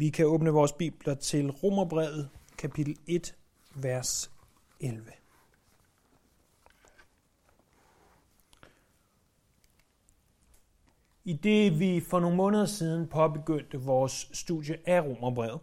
Vi 0.00 0.10
kan 0.10 0.26
åbne 0.26 0.50
vores 0.50 0.72
bibler 0.72 1.14
til 1.14 1.50
Romerbrevet, 1.50 2.30
kapitel 2.58 2.96
1, 3.06 3.34
vers 3.74 4.30
11. 4.80 5.10
I 11.24 11.32
det 11.32 11.80
vi 11.80 12.00
for 12.00 12.20
nogle 12.20 12.36
måneder 12.36 12.66
siden 12.66 13.08
påbegyndte 13.08 13.80
vores 13.80 14.30
studie 14.32 14.78
af 14.86 15.00
Romerbrevet, 15.00 15.60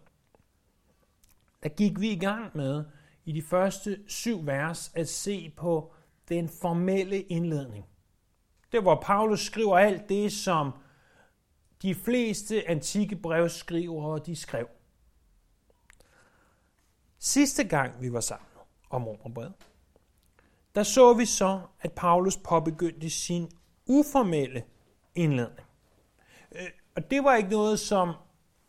der 1.63 1.69
gik 1.69 1.99
vi 1.99 2.11
i 2.11 2.19
gang 2.19 2.57
med 2.57 2.83
i 3.25 3.31
de 3.31 3.41
første 3.41 3.99
syv 4.07 4.45
vers 4.45 4.91
at 4.95 5.09
se 5.09 5.53
på 5.55 5.93
den 6.29 6.49
formelle 6.49 7.21
indledning. 7.21 7.85
Det 8.71 8.81
hvor 8.81 9.01
Paulus 9.03 9.39
skriver 9.39 9.77
alt 9.77 10.09
det, 10.09 10.31
som 10.31 10.71
de 11.81 11.95
fleste 11.95 12.69
antikke 12.69 13.15
brevskrivere 13.15 14.19
de 14.25 14.35
skrev. 14.35 14.67
Sidste 17.19 17.63
gang 17.63 18.01
vi 18.01 18.13
var 18.13 18.19
sammen 18.19 18.47
om 18.89 19.07
Romerbrevet, 19.07 19.53
der 20.75 20.83
så 20.83 21.13
vi 21.13 21.25
så, 21.25 21.59
at 21.81 21.91
Paulus 21.91 22.37
påbegyndte 22.37 23.09
sin 23.09 23.51
uformelle 23.85 24.63
indledning. 25.15 25.67
Øh, 26.51 26.67
og 26.95 27.11
det 27.11 27.23
var 27.23 27.35
ikke 27.35 27.49
noget, 27.49 27.79
som 27.79 28.13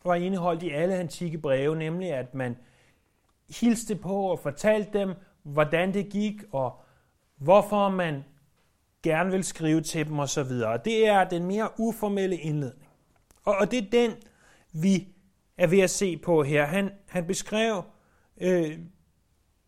var 0.05 0.15
indeholdt 0.15 0.63
i 0.63 0.69
alle 0.69 0.95
antikke 0.95 1.37
breve, 1.37 1.75
nemlig 1.75 2.13
at 2.13 2.35
man 2.35 2.57
hilste 3.49 3.95
på 3.95 4.15
og 4.15 4.39
fortalte 4.39 4.99
dem, 4.99 5.13
hvordan 5.43 5.93
det 5.93 6.09
gik, 6.09 6.43
og 6.51 6.81
hvorfor 7.35 7.89
man 7.89 8.23
gerne 9.03 9.31
vil 9.31 9.43
skrive 9.43 9.81
til 9.81 10.07
dem 10.07 10.19
osv. 10.19 10.49
Det 10.85 11.07
er 11.07 11.23
den 11.23 11.45
mere 11.45 11.69
uformelle 11.77 12.37
indledning. 12.37 12.88
Og, 13.43 13.55
og 13.55 13.71
det 13.71 13.77
er 13.85 13.89
den, 13.91 14.11
vi 14.73 15.07
er 15.57 15.67
ved 15.67 15.79
at 15.79 15.89
se 15.89 16.17
på 16.17 16.43
her. 16.43 16.65
Han, 16.65 16.91
han 17.07 17.27
beskrev 17.27 17.83
øh, 18.41 18.79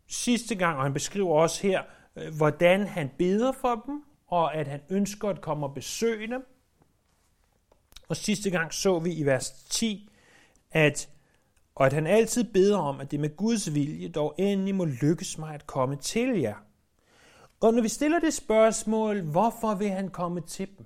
sidste 0.07 0.55
gang, 0.55 0.77
og 0.77 0.83
han 0.83 0.93
beskriver 0.93 1.35
også 1.35 1.67
her, 1.67 1.83
øh, 2.15 2.35
hvordan 2.35 2.87
han 2.87 3.09
beder 3.17 3.51
for 3.51 3.83
dem, 3.85 4.03
og 4.27 4.55
at 4.55 4.67
han 4.67 4.81
ønsker 4.89 5.29
at 5.29 5.41
komme 5.41 5.65
og 5.65 5.73
besøge 5.73 6.27
dem. 6.27 6.45
Og 8.07 8.17
sidste 8.17 8.49
gang 8.49 8.73
så 8.73 8.99
vi 8.99 9.13
i 9.13 9.25
vers 9.25 9.51
10, 9.51 10.09
at, 10.71 11.09
og 11.75 11.85
at 11.85 11.93
han 11.93 12.07
altid 12.07 12.43
beder 12.43 12.77
om, 12.77 12.99
at 12.99 13.11
det 13.11 13.19
med 13.19 13.35
Guds 13.35 13.73
vilje 13.73 14.09
dog 14.09 14.35
endelig 14.37 14.75
må 14.75 14.85
lykkes 14.85 15.37
mig 15.37 15.53
at 15.55 15.67
komme 15.67 15.95
til 15.95 16.39
jer. 16.39 16.55
Og 17.61 17.73
når 17.73 17.81
vi 17.81 17.87
stiller 17.87 18.19
det 18.19 18.33
spørgsmål, 18.33 19.21
hvorfor 19.21 19.75
vil 19.75 19.89
han 19.89 20.09
komme 20.09 20.41
til 20.41 20.67
dem? 20.77 20.85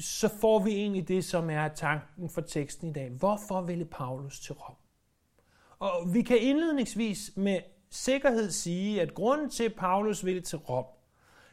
Så 0.00 0.28
får 0.28 0.58
vi 0.58 0.70
egentlig 0.70 1.08
det, 1.08 1.24
som 1.24 1.50
er 1.50 1.68
tanken 1.68 2.30
for 2.30 2.40
teksten 2.40 2.88
i 2.88 2.92
dag. 2.92 3.10
Hvorfor 3.10 3.60
ville 3.60 3.84
Paulus 3.84 4.40
til 4.40 4.54
Rom? 4.54 4.74
Og 5.78 6.14
vi 6.14 6.22
kan 6.22 6.38
indledningsvis 6.38 7.30
med 7.36 7.60
sikkerhed 7.90 8.50
sige, 8.50 9.02
at 9.02 9.14
grunden 9.14 9.50
til, 9.50 9.64
at 9.64 9.74
Paulus 9.74 10.24
ville 10.24 10.40
til 10.40 10.58
Rom, 10.58 10.84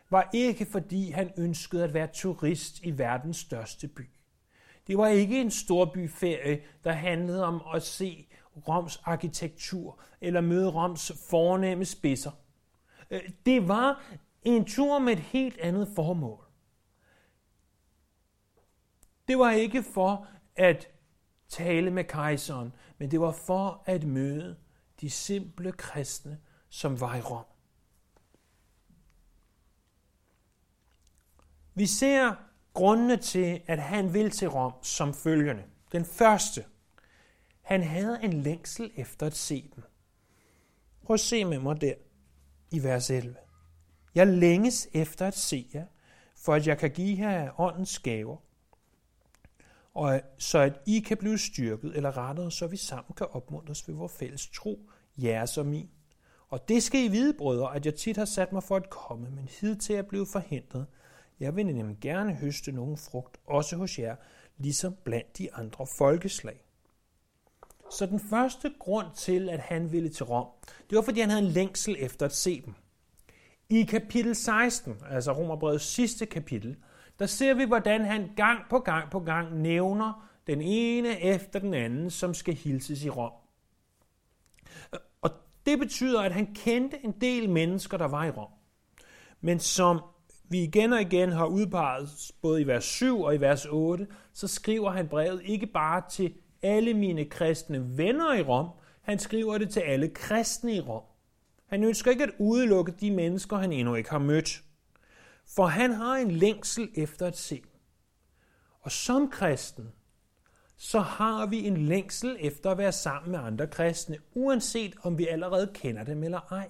var 0.09 0.30
ikke 0.34 0.66
fordi 0.66 1.12
han 1.12 1.31
ønskede 1.38 1.84
at 1.84 1.94
være 1.94 2.08
turist 2.14 2.80
i 2.84 2.97
verdens 2.97 3.38
største 3.38 3.88
by. 3.88 4.09
Det 4.88 4.97
var 4.97 5.08
ikke 5.08 5.42
en 5.42 5.52
storbyferie, 5.52 6.62
der 6.84 6.92
handlede 6.92 7.45
om 7.45 7.62
at 7.73 7.84
se 7.84 8.28
Roms 8.67 9.02
arkitektur 9.06 10.02
eller 10.22 10.42
møde 10.42 10.70
Roms 10.70 11.12
fornemme 11.30 11.86
spidser. 11.86 12.31
Øh, 13.12 13.22
det 13.45 13.67
var 13.67 14.03
en 14.44 14.66
tur 14.66 15.00
med 15.00 15.14
et 15.14 15.20
helt 15.20 15.58
andet 15.58 15.88
formål. 15.95 16.48
Det 19.30 19.39
var 19.39 19.52
ikke 19.52 19.83
for 19.83 20.27
at 20.55 20.88
tale 21.49 21.91
med 21.91 22.03
kejseren, 22.03 22.75
men 22.97 23.11
det 23.11 23.22
var 23.22 23.31
for 23.31 23.83
at 23.85 24.03
møde 24.03 24.58
de 25.02 25.09
simple 25.09 25.72
kristne, 25.72 26.39
som 26.69 27.02
var 27.02 27.16
i 27.16 27.22
Rom. 27.22 27.45
Vi 31.73 31.85
ser 31.85 32.35
grundene 32.73 33.18
til, 33.18 33.62
at 33.68 33.79
han 33.79 34.13
vil 34.13 34.31
til 34.31 34.50
Rom 34.50 34.73
som 34.84 35.13
følgende. 35.13 35.63
Den 35.91 36.06
første, 36.06 36.66
han 37.62 37.84
havde 37.84 38.19
en 38.23 38.34
længsel 38.34 38.91
efter 38.95 39.25
at 39.25 39.35
se 39.35 39.72
dem. 39.75 39.84
Prøv 41.01 41.13
at 41.13 41.19
se 41.19 41.45
med 41.45 41.59
mig 41.59 41.81
der 41.81 41.94
i 42.72 42.84
vers 42.84 43.09
11. 43.09 43.35
Jeg 44.16 44.28
længes 44.28 44.88
efter 44.94 45.28
at 45.28 45.38
se 45.38 45.69
jer, 45.73 45.85
for 46.35 46.53
at 46.53 46.68
jeg 46.68 46.78
kan 46.78 46.91
give 46.91 47.29
jer 47.29 47.59
åndens 47.59 48.00
gaver, 48.00 48.38
og 50.00 50.22
så 50.38 50.60
at 50.60 50.82
I 50.86 51.00
kan 51.00 51.18
blive 51.18 51.38
styrket 51.38 51.96
eller 51.96 52.18
rettet, 52.18 52.54
så 52.54 52.68
vi 52.68 52.78
sammen 52.78 53.14
kan 53.18 53.28
opmuntres 53.32 53.88
ved 53.88 53.96
vores 53.96 54.14
fælles 54.14 54.48
tro, 54.48 54.90
jeres 55.18 55.58
og 55.58 55.66
min. 55.66 55.90
Og 56.50 56.70
det 56.70 56.84
skal 56.84 57.04
I 57.04 57.08
vide, 57.08 57.34
brødre, 57.34 57.76
at 57.76 57.86
jeg 57.86 57.96
tit 57.96 58.18
har 58.18 58.26
sat 58.26 58.54
mig 58.54 58.64
for 58.64 58.76
at 58.76 58.90
komme, 58.90 59.30
men 59.30 59.50
hidtil 59.62 59.96
er 59.96 60.02
blevet 60.02 60.28
forhindret. 60.28 60.86
Jeg 61.40 61.56
vil 61.56 61.66
nemlig 61.66 61.98
gerne 62.02 62.34
høste 62.34 62.72
nogen 62.72 62.98
frugt, 62.98 63.38
også 63.46 63.76
hos 63.76 64.00
jer, 64.00 64.16
ligesom 64.58 64.96
blandt 65.04 65.38
de 65.38 65.54
andre 65.54 65.88
folkeslag. 65.98 66.64
Så 67.92 68.06
den 68.06 68.20
første 68.20 68.74
grund 68.80 69.08
til, 69.16 69.50
at 69.50 69.60
han 69.60 69.92
ville 69.92 70.10
til 70.10 70.26
Rom, 70.26 70.48
det 70.90 70.96
var, 70.96 71.02
fordi 71.02 71.20
han 71.20 71.30
havde 71.30 71.46
en 71.46 71.52
længsel 71.52 71.96
efter 72.00 72.26
at 72.26 72.36
se 72.36 72.62
dem. 72.66 72.74
I 73.70 73.84
kapitel 73.84 74.36
16, 74.36 74.96
altså 75.10 75.31
Romerbrevets 75.31 75.86
sidste 75.86 76.26
kapitel, 76.26 76.78
der 77.19 77.25
ser 77.25 77.53
vi, 77.53 77.63
hvordan 77.63 78.06
han 78.06 78.30
gang 78.35 78.59
på 78.69 78.80
gang 78.80 79.12
på 79.12 79.19
gang 79.19 79.62
nævner 79.62 80.30
den 80.47 80.62
ene 80.62 81.22
efter 81.22 81.59
den 81.59 81.74
anden, 81.74 82.09
som 82.09 82.34
skal 82.34 82.53
hilses 82.53 83.03
i 83.03 83.09
Rom. 83.09 83.31
Og 85.22 85.31
det 85.66 85.80
betyder, 85.80 86.22
at 86.22 86.31
han 86.31 86.56
kendte 86.56 87.06
en 87.06 87.12
del 87.22 87.50
mennesker, 87.50 87.97
der 87.97 88.07
var 88.07 88.25
i 88.25 88.30
Rom, 88.30 88.52
men 89.41 89.59
som 89.59 90.00
vi 90.50 90.63
igen 90.63 90.94
og 90.94 91.02
igen 91.02 91.31
har 91.31 91.46
udpeget, 91.46 92.31
både 92.41 92.62
i 92.62 92.68
vers 92.68 92.84
7 92.84 93.22
og 93.22 93.36
i 93.36 93.38
vers 93.38 93.66
8, 93.66 94.07
så 94.34 94.47
skriver 94.47 94.91
han 94.91 95.07
brevet 95.07 95.41
ikke 95.46 95.68
bare 95.68 96.03
til 96.09 96.34
alle 96.62 96.94
mine 96.94 97.25
kristne 97.25 97.97
venner 97.97 98.34
i 98.34 98.41
Rom, 98.41 98.69
han 99.01 99.19
skriver 99.19 99.57
det 99.57 99.69
til 99.69 99.80
alle 99.80 100.07
kristne 100.07 100.75
i 100.75 100.80
Rom. 100.80 101.03
Han 101.68 101.84
ønsker 101.84 102.12
ikke 102.12 102.24
at 102.24 102.34
udelukke 102.40 102.91
de 102.91 103.12
mennesker, 103.12 103.57
han 103.57 103.72
endnu 103.72 103.96
ikke 103.96 104.09
har 104.09 104.19
mødt. 104.19 104.63
For 105.50 105.66
han 105.66 105.92
har 105.92 106.16
en 106.16 106.32
længsel 106.32 106.92
efter 106.96 107.28
at 107.28 107.38
se. 107.38 107.64
Og 108.80 108.92
som 108.92 109.30
kristen, 109.30 109.92
så 110.76 111.00
har 111.00 111.46
vi 111.46 111.68
en 111.68 111.78
længsel 111.78 112.38
efter 112.40 112.72
at 112.72 112.78
være 112.78 112.92
sammen 112.92 113.32
med 113.32 113.40
andre 113.40 113.68
kristne, 113.68 114.18
uanset 114.34 114.96
om 115.04 115.18
vi 115.18 115.28
allerede 115.28 115.72
kender 115.74 116.04
dem 116.04 116.24
eller 116.24 116.40
ej. 116.40 116.70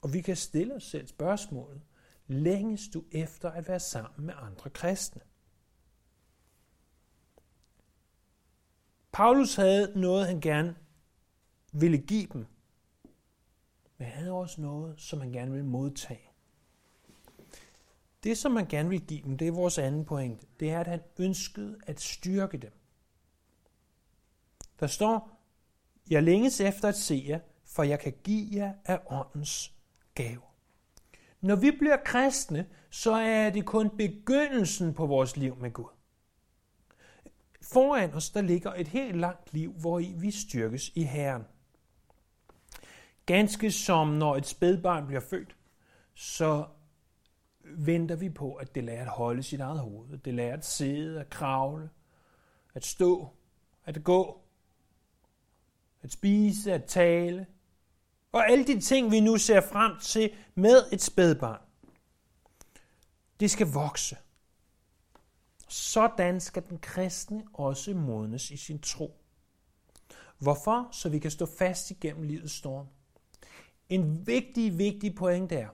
Og 0.00 0.12
vi 0.12 0.20
kan 0.20 0.36
stille 0.36 0.74
os 0.74 0.84
selv 0.84 1.06
spørgsmålet, 1.06 1.82
længes 2.26 2.88
du 2.94 3.04
efter 3.10 3.50
at 3.50 3.68
være 3.68 3.80
sammen 3.80 4.26
med 4.26 4.34
andre 4.36 4.70
kristne? 4.70 5.22
Paulus 9.12 9.54
havde 9.54 10.00
noget, 10.00 10.26
han 10.26 10.40
gerne 10.40 10.76
ville 11.72 11.98
give 11.98 12.26
dem, 12.32 12.46
men 14.02 14.10
han 14.10 14.18
havde 14.18 14.32
også 14.32 14.60
noget, 14.60 15.00
som 15.00 15.20
han 15.20 15.32
gerne 15.32 15.50
ville 15.50 15.66
modtage. 15.66 16.30
Det, 18.24 18.38
som 18.38 18.52
man 18.52 18.66
gerne 18.66 18.88
vil 18.88 19.00
give 19.00 19.22
dem, 19.22 19.38
det 19.38 19.48
er 19.48 19.52
vores 19.52 19.78
anden 19.78 20.04
pointe. 20.04 20.46
Det 20.60 20.70
er, 20.70 20.80
at 20.80 20.86
han 20.86 21.00
ønskede 21.18 21.78
at 21.86 22.00
styrke 22.00 22.58
dem. 22.58 22.72
Der 24.80 24.86
står, 24.86 25.40
jeg 26.10 26.22
længes 26.22 26.60
efter 26.60 26.88
at 26.88 26.96
se 26.96 27.24
jer, 27.28 27.40
for 27.64 27.82
jeg 27.82 28.00
kan 28.00 28.14
give 28.24 28.48
jer 28.52 28.74
af 28.84 29.00
åndens 29.06 29.74
gave. 30.14 30.42
Når 31.40 31.56
vi 31.56 31.70
bliver 31.70 31.96
kristne, 32.04 32.66
så 32.90 33.12
er 33.12 33.50
det 33.50 33.66
kun 33.66 33.90
begyndelsen 33.96 34.94
på 34.94 35.06
vores 35.06 35.36
liv 35.36 35.56
med 35.56 35.70
Gud. 35.70 35.90
Foran 37.62 38.14
os, 38.14 38.30
der 38.30 38.40
ligger 38.40 38.74
et 38.74 38.88
helt 38.88 39.16
langt 39.16 39.52
liv, 39.52 39.72
hvor 39.72 40.20
vi 40.20 40.30
styrkes 40.30 40.92
i 40.94 41.02
Herren. 41.02 41.42
Ganske 43.26 43.70
som 43.70 44.08
når 44.08 44.36
et 44.36 44.46
spædbarn 44.46 45.06
bliver 45.06 45.20
født, 45.20 45.56
så 46.14 46.66
venter 47.64 48.16
vi 48.16 48.30
på, 48.30 48.54
at 48.54 48.74
det 48.74 48.84
lærer 48.84 49.02
at 49.02 49.08
holde 49.08 49.42
sit 49.42 49.60
eget 49.60 49.80
hoved. 49.80 50.18
Det 50.18 50.34
lærer 50.34 50.56
at 50.56 50.66
sidde, 50.66 51.20
at 51.20 51.30
kravle, 51.30 51.90
at 52.74 52.84
stå, 52.84 53.28
at 53.84 54.04
gå, 54.04 54.40
at 56.02 56.12
spise, 56.12 56.72
at 56.72 56.84
tale. 56.84 57.46
Og 58.32 58.50
alle 58.50 58.66
de 58.66 58.80
ting, 58.80 59.10
vi 59.10 59.20
nu 59.20 59.38
ser 59.38 59.60
frem 59.60 59.98
til 60.00 60.34
med 60.54 60.84
et 60.92 61.02
spædbarn, 61.02 61.60
det 63.40 63.50
skal 63.50 63.66
vokse. 63.66 64.16
Sådan 65.68 66.40
skal 66.40 66.62
den 66.68 66.78
kristne 66.78 67.44
også 67.52 67.94
modnes 67.94 68.50
i 68.50 68.56
sin 68.56 68.78
tro. 68.78 69.18
Hvorfor? 70.38 70.88
Så 70.92 71.08
vi 71.08 71.18
kan 71.18 71.30
stå 71.30 71.46
fast 71.46 71.90
igennem 71.90 72.22
livets 72.22 72.52
storm. 72.52 72.86
En 73.92 74.26
vigtig, 74.26 74.78
vigtig 74.78 75.14
pointe 75.14 75.54
er, 75.54 75.68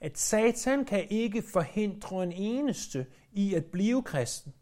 at 0.00 0.18
Satan 0.18 0.84
kan 0.84 1.06
ikke 1.10 1.42
forhindre 1.42 2.22
en 2.22 2.32
eneste 2.32 3.06
i 3.32 3.54
at 3.54 3.64
blive 3.64 4.02
kristen. 4.02 4.54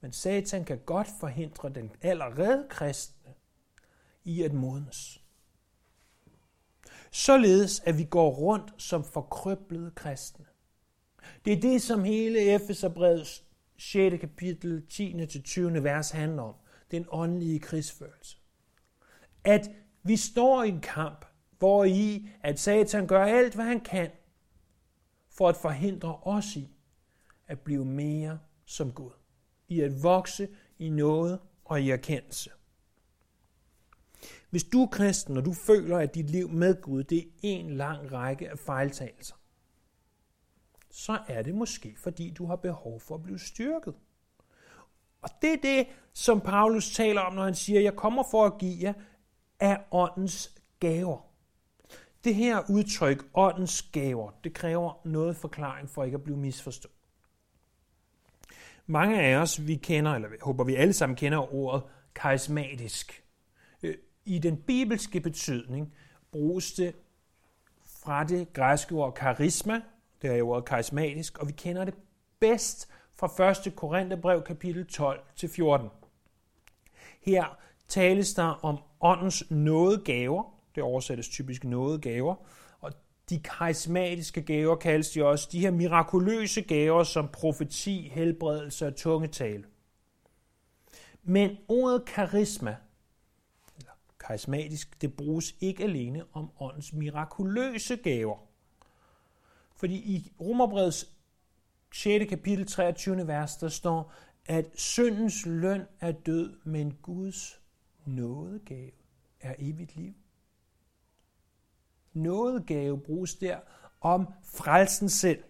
Men 0.00 0.12
Satan 0.12 0.64
kan 0.64 0.78
godt 0.86 1.08
forhindre 1.20 1.68
den 1.68 1.90
allerede 2.02 2.66
kristne 2.70 3.34
i 4.24 4.42
at 4.42 4.52
modnes. 4.52 5.20
Således 7.10 7.80
at 7.80 7.98
vi 7.98 8.04
går 8.04 8.30
rundt 8.30 8.82
som 8.82 9.04
forkrøblede 9.04 9.90
kristne. 9.90 10.44
Det 11.44 11.52
er 11.52 11.60
det, 11.60 11.82
som 11.82 12.04
hele 12.04 12.54
Efeserbrevets 12.54 13.44
6. 13.76 14.20
kapitel 14.20 14.86
10-20. 14.92 15.60
vers 15.60 16.10
handler 16.10 16.42
om. 16.42 16.54
Den 16.90 17.06
åndelige 17.08 17.60
krigsførelse. 17.60 18.38
At 19.44 19.70
vi 20.04 20.16
står 20.16 20.62
i 20.62 20.68
en 20.68 20.80
kamp, 20.80 21.26
hvor 21.58 21.84
i 21.84 22.28
at 22.40 22.60
Satan 22.60 23.06
gør 23.06 23.24
alt, 23.24 23.54
hvad 23.54 23.64
han 23.64 23.80
kan, 23.80 24.10
for 25.30 25.48
at 25.48 25.56
forhindre 25.56 26.18
os 26.22 26.56
i 26.56 26.68
at 27.46 27.60
blive 27.60 27.84
mere 27.84 28.38
som 28.64 28.92
Gud. 28.92 29.10
I 29.68 29.80
at 29.80 30.02
vokse 30.02 30.48
i 30.78 30.88
noget 30.90 31.40
og 31.64 31.82
i 31.82 31.90
erkendelse. 31.90 32.50
Hvis 34.50 34.64
du 34.64 34.82
er 34.82 34.86
kristen, 34.86 35.36
og 35.36 35.44
du 35.44 35.52
føler, 35.52 35.98
at 35.98 36.14
dit 36.14 36.30
liv 36.30 36.48
med 36.48 36.82
Gud, 36.82 37.04
det 37.04 37.18
er 37.18 37.28
en 37.42 37.76
lang 37.76 38.12
række 38.12 38.50
af 38.50 38.58
fejltagelser, 38.58 39.34
så 40.90 41.18
er 41.28 41.42
det 41.42 41.54
måske, 41.54 41.96
fordi 41.98 42.30
du 42.30 42.46
har 42.46 42.56
behov 42.56 43.00
for 43.00 43.14
at 43.14 43.22
blive 43.22 43.38
styrket. 43.38 43.94
Og 45.22 45.30
det 45.42 45.52
er 45.52 45.56
det, 45.62 45.86
som 46.12 46.40
Paulus 46.40 46.90
taler 46.90 47.20
om, 47.20 47.34
når 47.34 47.44
han 47.44 47.54
siger, 47.54 47.80
jeg 47.80 47.96
kommer 47.96 48.22
for 48.30 48.46
at 48.46 48.58
give 48.58 48.76
jer 48.82 48.92
af 49.64 49.80
åndens 49.90 50.54
gaver. 50.80 51.18
Det 52.24 52.34
her 52.34 52.62
udtryk, 52.70 53.24
åndens 53.34 53.82
gaver, 53.82 54.30
det 54.44 54.54
kræver 54.54 55.00
noget 55.04 55.36
forklaring 55.36 55.90
for 55.90 56.04
ikke 56.04 56.14
at 56.14 56.22
blive 56.22 56.36
misforstået. 56.36 56.94
Mange 58.86 59.20
af 59.22 59.36
os, 59.36 59.66
vi 59.66 59.74
kender, 59.74 60.12
eller 60.12 60.28
håber 60.42 60.64
vi 60.64 60.74
alle 60.74 60.92
sammen 60.92 61.16
kender 61.16 61.54
ordet 61.54 61.82
karismatisk. 62.14 63.24
Øh, 63.82 63.94
I 64.24 64.38
den 64.38 64.56
bibelske 64.56 65.20
betydning 65.20 65.94
bruges 66.32 66.72
det 66.72 66.94
fra 67.84 68.24
det 68.24 68.52
græske 68.52 68.94
ord 68.94 69.14
karisma, 69.14 69.80
det 70.22 70.30
er 70.30 70.34
jo 70.34 70.48
ordet 70.48 70.64
karismatisk, 70.64 71.38
og 71.38 71.48
vi 71.48 71.52
kender 71.52 71.84
det 71.84 71.94
bedst 72.40 72.88
fra 73.16 73.50
1. 73.66 73.76
Korintherbrev 73.76 74.42
kapitel 74.42 74.86
12 74.86 75.20
til 75.36 75.48
14. 75.48 75.88
Her 77.22 77.58
tales 77.88 78.34
der 78.34 78.64
om 78.64 78.78
åndens 79.04 79.50
nådegaver, 79.50 80.42
det 80.74 80.82
oversættes 80.82 81.28
typisk 81.28 81.64
nådegaver, 81.64 82.34
og 82.80 82.92
de 83.30 83.40
karismatiske 83.40 84.42
gaver 84.42 84.76
kaldes 84.76 85.10
de 85.10 85.24
også 85.24 85.48
de 85.52 85.60
her 85.60 85.70
mirakuløse 85.70 86.62
gaver 86.62 87.04
som 87.04 87.28
profeti, 87.28 88.10
helbredelse 88.12 88.86
og 88.86 88.96
tungetale. 88.96 89.64
Men 91.22 91.56
ordet 91.68 92.04
karisma, 92.04 92.76
eller 93.78 93.92
karismatisk, 94.20 95.02
det 95.02 95.16
bruges 95.16 95.54
ikke 95.60 95.84
alene 95.84 96.24
om 96.32 96.50
åndens 96.60 96.92
mirakuløse 96.92 97.96
gaver. 97.96 98.36
Fordi 99.76 99.94
i 99.94 100.32
Romerbrevets 100.40 101.08
6. 101.94 102.28
kapitel 102.28 102.66
23. 102.66 103.26
vers, 103.26 103.56
der 103.56 103.68
står, 103.68 104.12
at 104.46 104.66
syndens 104.74 105.46
løn 105.46 105.82
er 106.00 106.12
død, 106.12 106.54
men 106.64 106.98
Guds 107.02 107.63
nådegave 108.06 108.92
er 109.40 109.54
evigt 109.58 109.96
liv. 109.96 110.14
Nådegave 112.12 113.00
bruges 113.00 113.34
der 113.34 113.60
om 114.00 114.26
frelsen 114.42 115.08
selv. 115.08 115.44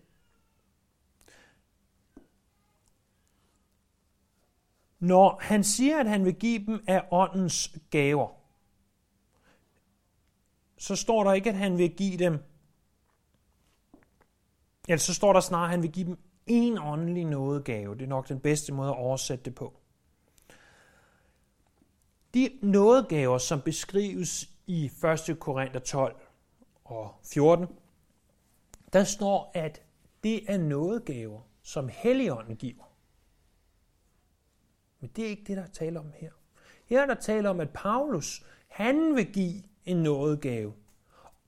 Når 4.99 5.39
han 5.43 5.65
siger, 5.65 6.01
at 6.01 6.09
han 6.09 6.25
vil 6.25 6.35
give 6.35 6.67
dem 6.67 6.85
af 6.87 7.09
åndens 7.11 7.79
gaver, 7.91 8.29
så 10.79 10.97
står 10.97 11.25
der 11.25 11.33
ikke, 11.33 11.51
at 11.51 11.57
han 11.57 11.79
vil 11.79 11.97
give 11.97 12.17
dem, 12.17 12.39
eller 14.89 14.99
så 14.99 15.15
står 15.15 15.33
der 15.33 15.41
snarere, 15.41 15.65
at 15.65 15.71
han 15.71 15.83
vil 15.83 15.93
give 15.93 16.07
dem 16.07 16.19
en 16.47 16.79
åndelig 16.79 17.25
nådegave. 17.25 17.95
Det 17.95 18.03
er 18.03 18.07
nok 18.07 18.29
den 18.29 18.41
bedste 18.41 18.73
måde 18.73 18.89
at 18.89 18.97
oversætte 18.97 19.45
det 19.45 19.55
på. 19.55 19.81
De 22.35 22.51
nådegaver, 22.63 23.39
som 23.39 23.61
beskrives 23.61 24.49
i 24.67 24.91
1. 25.29 25.39
Korinther 25.41 25.81
12 25.81 26.17
og 26.85 27.15
14, 27.33 27.67
der 28.93 29.05
står, 29.05 29.51
at 29.55 29.83
det 30.25 30.51
er 30.51 30.59
nådegaver, 30.59 31.41
som 31.63 31.89
Helligånden 31.93 32.57
giver. 32.57 32.85
Men 35.01 35.11
det 35.17 35.25
er 35.25 35.29
ikke 35.29 35.45
det, 35.47 35.57
der 35.57 35.63
er 35.63 35.69
tale 35.69 36.01
om 36.01 36.13
her. 36.15 36.31
Her 36.87 37.03
er 37.03 37.07
der 37.07 37.15
tale 37.15 37.51
om, 37.51 37.61
at 37.61 37.71
Paulus, 37.71 38.45
han 38.69 39.17
vil 39.17 39.33
give 39.33 39.63
en 39.85 39.97
nådegave. 39.97 40.73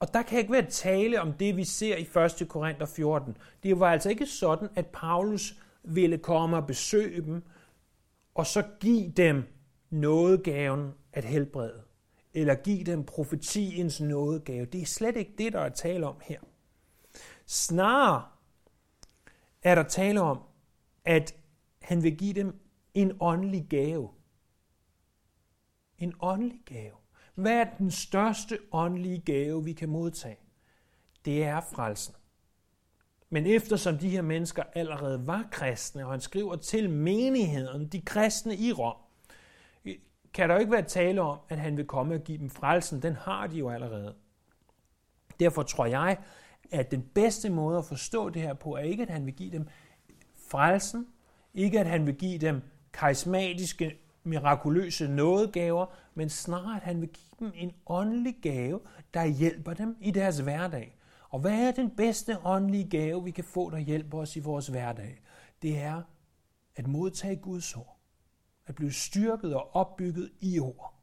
Og 0.00 0.14
der 0.14 0.22
kan 0.22 0.38
ikke 0.38 0.52
være 0.52 0.70
tale 0.70 1.20
om 1.20 1.32
det, 1.32 1.56
vi 1.56 1.64
ser 1.64 1.96
i 1.96 2.08
1. 2.42 2.48
Korinther 2.48 2.86
14. 2.86 3.36
Det 3.62 3.80
var 3.80 3.92
altså 3.92 4.08
ikke 4.08 4.26
sådan, 4.26 4.68
at 4.74 4.86
Paulus 4.86 5.54
ville 5.82 6.18
komme 6.18 6.56
og 6.56 6.66
besøge 6.66 7.22
dem, 7.22 7.42
og 8.34 8.46
så 8.46 8.62
give 8.80 9.10
dem 9.10 9.44
nådegaven 9.90 10.92
at 11.12 11.24
helbrede, 11.24 11.82
eller 12.34 12.54
give 12.54 12.84
dem 12.84 13.04
profetiens 13.04 14.00
nådegave. 14.00 14.66
Det 14.66 14.82
er 14.82 14.86
slet 14.86 15.16
ikke 15.16 15.34
det, 15.38 15.52
der 15.52 15.60
er 15.60 15.68
tale 15.68 16.06
om 16.06 16.16
her. 16.22 16.40
Snarere 17.46 18.24
er 19.62 19.74
der 19.74 19.82
tale 19.82 20.20
om, 20.20 20.40
at 21.04 21.34
han 21.82 22.02
vil 22.02 22.16
give 22.16 22.34
dem 22.34 22.60
en 22.94 23.12
åndelig 23.20 23.66
gave. 23.70 24.10
En 25.98 26.14
åndelig 26.20 26.60
gave. 26.64 26.94
Hvad 27.34 27.52
er 27.52 27.76
den 27.78 27.90
største 27.90 28.58
åndelige 28.72 29.20
gave, 29.20 29.64
vi 29.64 29.72
kan 29.72 29.88
modtage? 29.88 30.38
Det 31.24 31.44
er 31.44 31.60
frelsen. 31.60 32.14
Men 33.30 33.46
eftersom 33.46 33.98
de 33.98 34.08
her 34.08 34.22
mennesker 34.22 34.62
allerede 34.74 35.26
var 35.26 35.48
kristne, 35.50 36.04
og 36.04 36.10
han 36.10 36.20
skriver 36.20 36.56
til 36.56 36.90
menigheden, 36.90 37.88
de 37.88 38.00
kristne 38.00 38.56
i 38.56 38.72
Rom, 38.72 38.96
kan 40.36 40.48
der 40.48 40.54
jo 40.54 40.60
ikke 40.60 40.72
være 40.72 40.82
tale 40.82 41.20
om, 41.20 41.38
at 41.48 41.58
han 41.58 41.76
vil 41.76 41.86
komme 41.86 42.14
og 42.14 42.20
give 42.20 42.38
dem 42.38 42.50
frelsen. 42.50 43.02
Den 43.02 43.14
har 43.14 43.46
de 43.46 43.56
jo 43.56 43.70
allerede. 43.70 44.14
Derfor 45.40 45.62
tror 45.62 45.86
jeg, 45.86 46.18
at 46.72 46.90
den 46.90 47.02
bedste 47.02 47.50
måde 47.50 47.78
at 47.78 47.84
forstå 47.84 48.28
det 48.28 48.42
her 48.42 48.54
på, 48.54 48.76
er 48.76 48.80
ikke, 48.80 49.02
at 49.02 49.10
han 49.10 49.26
vil 49.26 49.34
give 49.34 49.50
dem 49.50 49.68
frelsen, 50.50 51.06
ikke 51.54 51.80
at 51.80 51.86
han 51.86 52.06
vil 52.06 52.14
give 52.14 52.38
dem 52.38 52.62
karismatiske, 52.92 53.98
mirakuløse 54.24 55.08
nådegaver, 55.08 55.86
men 56.14 56.28
snarere 56.28 56.76
at 56.76 56.82
han 56.82 57.00
vil 57.00 57.08
give 57.08 57.48
dem 57.48 57.52
en 57.54 57.72
åndelig 57.86 58.36
gave, 58.42 58.80
der 59.14 59.24
hjælper 59.24 59.74
dem 59.74 59.96
i 60.00 60.10
deres 60.10 60.38
hverdag. 60.38 60.98
Og 61.28 61.40
hvad 61.40 61.68
er 61.68 61.72
den 61.72 61.90
bedste 61.90 62.36
åndelige 62.44 62.90
gave, 62.90 63.24
vi 63.24 63.30
kan 63.30 63.44
få, 63.44 63.70
der 63.70 63.78
hjælper 63.78 64.18
os 64.18 64.36
i 64.36 64.40
vores 64.40 64.66
hverdag? 64.66 65.22
Det 65.62 65.78
er 65.78 66.02
at 66.76 66.86
modtage 66.86 67.36
Guds 67.36 67.76
ord 67.76 67.95
at 68.66 68.74
blive 68.74 68.92
styrket 68.92 69.54
og 69.54 69.76
opbygget 69.76 70.32
i 70.40 70.58
ord. 70.58 70.94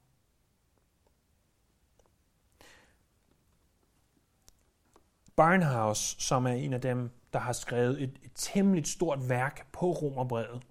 Barnhouse, 5.36 6.16
som 6.20 6.46
er 6.46 6.52
en 6.52 6.74
af 6.74 6.82
dem, 6.82 7.12
der 7.34 7.40
har 7.40 7.54
skrevet 7.54 8.04
et, 8.04 8.20
et 8.24 8.32
temmelig 8.36 8.86
stort 8.86 9.30
værk 9.30 9.72
på 9.72 9.92
Romerbrevet. 9.92 10.64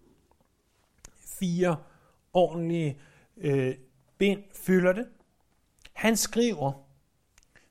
Fire 1.16 1.82
ordentlige 2.32 3.00
øh, 3.37 3.78
bind 4.18 4.42
fylder 4.54 4.92
det. 4.92 5.08
Han 5.92 6.16
skriver, 6.16 6.72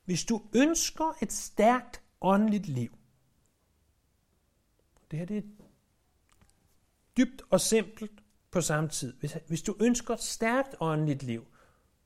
hvis 0.04 0.24
du 0.24 0.42
ønsker 0.54 1.16
et 1.22 1.32
stærkt 1.32 2.02
åndeligt 2.20 2.66
liv, 2.66 2.98
det 5.10 5.18
her 5.18 5.26
det 5.26 5.36
er 5.36 5.42
dybt 7.16 7.42
og 7.50 7.60
simpelt, 7.60 8.21
på 8.52 8.60
samme 8.60 8.88
tid. 8.90 9.14
Hvis, 9.20 9.36
hvis 9.46 9.62
du 9.62 9.76
ønsker 9.80 10.14
et 10.14 10.20
stærkt 10.20 10.74
åndeligt 10.80 11.22
liv, 11.22 11.46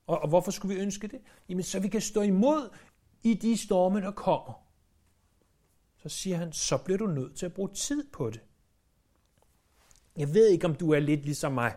og, 0.07 0.21
og 0.21 0.29
hvorfor 0.29 0.51
skulle 0.51 0.75
vi 0.75 0.81
ønske 0.81 1.07
det? 1.07 1.19
Jamen, 1.49 1.63
så 1.63 1.79
vi 1.79 1.87
kan 1.87 2.01
stå 2.01 2.21
imod 2.21 2.69
i 3.23 3.33
de 3.33 3.57
storme, 3.57 4.01
der 4.01 4.11
kommer. 4.11 4.53
Så 5.97 6.09
siger 6.09 6.37
han, 6.37 6.53
så 6.53 6.77
bliver 6.77 6.97
du 6.97 7.07
nødt 7.07 7.35
til 7.35 7.45
at 7.45 7.53
bruge 7.53 7.69
tid 7.73 8.03
på 8.11 8.29
det. 8.29 8.41
Jeg 10.17 10.33
ved 10.33 10.47
ikke, 10.47 10.67
om 10.67 10.75
du 10.75 10.91
er 10.91 10.99
lidt 10.99 11.25
ligesom 11.25 11.51
mig. 11.51 11.75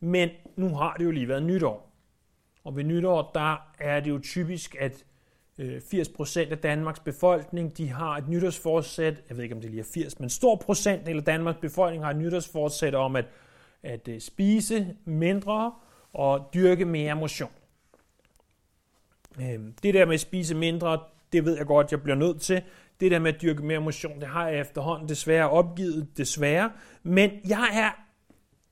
Men 0.00 0.30
nu 0.56 0.68
har 0.68 0.96
det 0.96 1.04
jo 1.04 1.10
lige 1.10 1.28
været 1.28 1.42
nytår. 1.42 1.90
Og 2.64 2.76
ved 2.76 2.84
nytår, 2.84 3.30
der 3.34 3.72
er 3.78 4.00
det 4.00 4.10
jo 4.10 4.20
typisk, 4.22 4.76
at 4.78 5.04
øh, 5.58 5.76
80% 5.76 6.38
af 6.38 6.58
Danmarks 6.58 7.00
befolkning, 7.00 7.76
de 7.76 7.88
har 7.88 8.16
et 8.16 8.28
nytårsforsæt, 8.28 9.22
jeg 9.28 9.36
ved 9.36 9.44
ikke 9.44 9.54
om 9.54 9.60
det 9.60 9.70
lige 9.70 9.80
er 9.80 9.88
80, 9.94 10.20
men 10.20 10.30
stor 10.30 10.56
procent 10.56 11.08
af 11.08 11.24
Danmarks 11.24 11.58
befolkning 11.60 12.04
har 12.04 12.10
et 12.10 12.16
nytårsforsæt 12.16 12.94
om 12.94 13.16
at 13.16 13.24
at 13.84 14.08
øh, 14.08 14.20
spise 14.20 14.96
mindre 15.04 15.72
og 16.12 16.50
dyrke 16.54 16.84
mere 16.84 17.16
motion. 17.16 17.50
Øhm, 19.40 19.74
det 19.82 19.94
der 19.94 20.06
med 20.06 20.14
at 20.14 20.20
spise 20.20 20.54
mindre, 20.54 21.00
det 21.32 21.44
ved 21.44 21.56
jeg 21.56 21.66
godt, 21.66 21.92
jeg 21.92 22.02
bliver 22.02 22.16
nødt 22.16 22.40
til. 22.40 22.62
Det 23.00 23.10
der 23.10 23.18
med 23.18 23.34
at 23.34 23.42
dyrke 23.42 23.62
mere 23.62 23.80
motion, 23.80 24.20
det 24.20 24.28
har 24.28 24.48
jeg 24.48 24.60
efterhånden 24.60 25.08
desværre 25.08 25.50
opgivet, 25.50 26.08
desværre. 26.16 26.72
Men 27.02 27.30
jeg 27.48 27.68
er, 27.72 27.90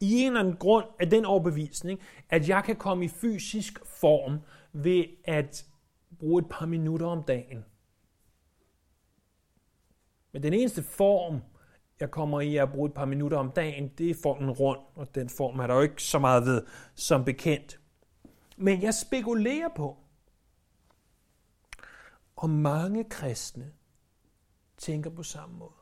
i 0.01 0.21
en 0.21 0.27
eller 0.27 0.41
anden 0.41 0.57
grund 0.57 0.85
af 1.01 1.11
den 1.11 1.25
overbevisning, 1.25 2.01
at 2.29 2.49
jeg 2.49 2.65
kan 2.65 2.77
komme 2.77 3.05
i 3.05 3.09
fysisk 3.09 3.87
form 3.87 4.39
ved 4.73 5.05
at 5.25 5.67
bruge 6.19 6.43
et 6.43 6.49
par 6.51 6.67
minutter 6.67 7.07
om 7.07 7.23
dagen. 7.23 7.65
Men 10.33 10.43
den 10.43 10.53
eneste 10.53 10.83
form, 10.83 11.41
jeg 12.03 12.11
kommer 12.11 12.41
i 12.41 12.57
at 12.57 12.73
bruge 12.73 12.89
et 12.89 12.95
par 12.95 13.05
minutter 13.05 13.39
om 13.39 13.51
dagen, 13.51 13.89
det 13.89 14.11
er 14.11 14.15
formen 14.23 14.51
rund, 14.51 14.81
og 14.95 15.15
den 15.15 15.29
form 15.29 15.59
er 15.59 15.67
der 15.67 15.75
jo 15.75 15.81
ikke 15.81 16.03
så 16.03 16.19
meget 16.19 16.45
ved 16.45 16.67
som 16.95 17.25
bekendt. 17.25 17.81
Men 18.57 18.83
jeg 18.83 18.95
spekulerer 18.95 19.69
på, 19.77 19.97
om 22.37 22.51
mange 22.51 23.05
kristne 23.05 23.73
tænker 24.77 25.11
på 25.11 25.23
samme 25.23 25.57
måde. 25.57 25.75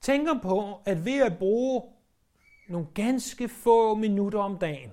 Tænker 0.00 0.40
på, 0.42 0.82
at 0.84 1.04
ved 1.04 1.22
at 1.22 1.38
bruge 1.38 1.82
nogle 2.68 2.86
ganske 2.94 3.48
få 3.48 3.94
minutter 3.94 4.38
om 4.38 4.58
dagen, 4.58 4.92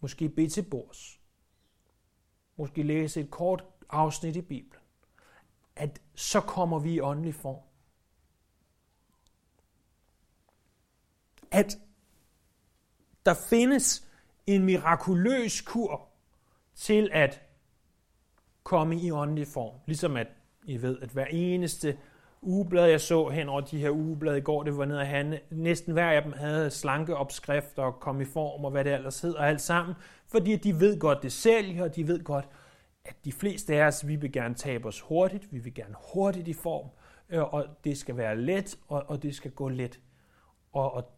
måske 0.00 0.28
bede 0.28 0.48
til 0.48 0.62
bords, 0.62 1.20
måske 2.56 2.82
læse 2.82 3.20
et 3.20 3.30
kort 3.30 3.64
afsnit 3.90 4.36
i 4.36 4.42
Bibelen, 4.42 4.83
at 5.76 6.00
så 6.14 6.40
kommer 6.40 6.78
vi 6.78 6.94
i 6.94 7.00
åndelig 7.00 7.34
form. 7.34 7.62
At 11.50 11.78
der 13.26 13.34
findes 13.50 14.08
en 14.46 14.64
mirakuløs 14.64 15.60
kur 15.60 16.08
til 16.74 17.10
at 17.12 17.42
komme 18.62 19.00
i 19.00 19.10
åndelig 19.10 19.46
form. 19.46 19.74
Ligesom 19.86 20.16
at 20.16 20.26
I 20.64 20.82
ved, 20.82 20.98
at 21.02 21.08
hver 21.08 21.24
eneste 21.24 21.98
ugeblad, 22.42 22.86
jeg 22.86 23.00
så 23.00 23.28
hen 23.28 23.48
over 23.48 23.60
de 23.60 23.78
her 23.78 23.90
ugeblade 23.90 24.38
i 24.38 24.40
går, 24.40 24.62
det 24.62 24.76
var 24.76 24.84
nede 24.84 25.00
af 25.00 25.06
han. 25.06 25.38
Næsten 25.50 25.92
hver 25.92 26.10
af 26.10 26.22
dem 26.22 26.32
havde 26.32 26.70
slanke 26.70 27.16
opskrifter 27.16 27.82
og 27.82 28.00
kom 28.00 28.20
i 28.20 28.24
form 28.24 28.64
og 28.64 28.70
hvad 28.70 28.84
det 28.84 28.94
ellers 28.94 29.20
hedder 29.20 29.40
alt 29.40 29.60
sammen. 29.60 29.94
Fordi 30.26 30.56
de 30.56 30.80
ved 30.80 31.00
godt, 31.00 31.22
det 31.22 31.32
sælger, 31.32 31.84
og 31.84 31.96
de 31.96 32.08
ved 32.08 32.24
godt, 32.24 32.48
at 33.04 33.24
de 33.24 33.32
fleste 33.32 33.74
af 33.74 33.86
os, 33.86 34.06
vi 34.06 34.16
vil 34.16 34.32
gerne 34.32 34.54
tabe 34.54 34.88
os 34.88 35.00
hurtigt, 35.00 35.52
vi 35.52 35.58
vil 35.58 35.74
gerne 35.74 35.94
hurtigt 36.12 36.48
i 36.48 36.52
form, 36.52 36.88
øh, 37.28 37.54
og 37.54 37.66
det 37.84 37.98
skal 37.98 38.16
være 38.16 38.40
let, 38.40 38.78
og, 38.88 39.04
og 39.06 39.22
det 39.22 39.34
skal 39.34 39.50
gå 39.50 39.68
let. 39.68 40.00
Og, 40.72 40.94
og 40.94 41.10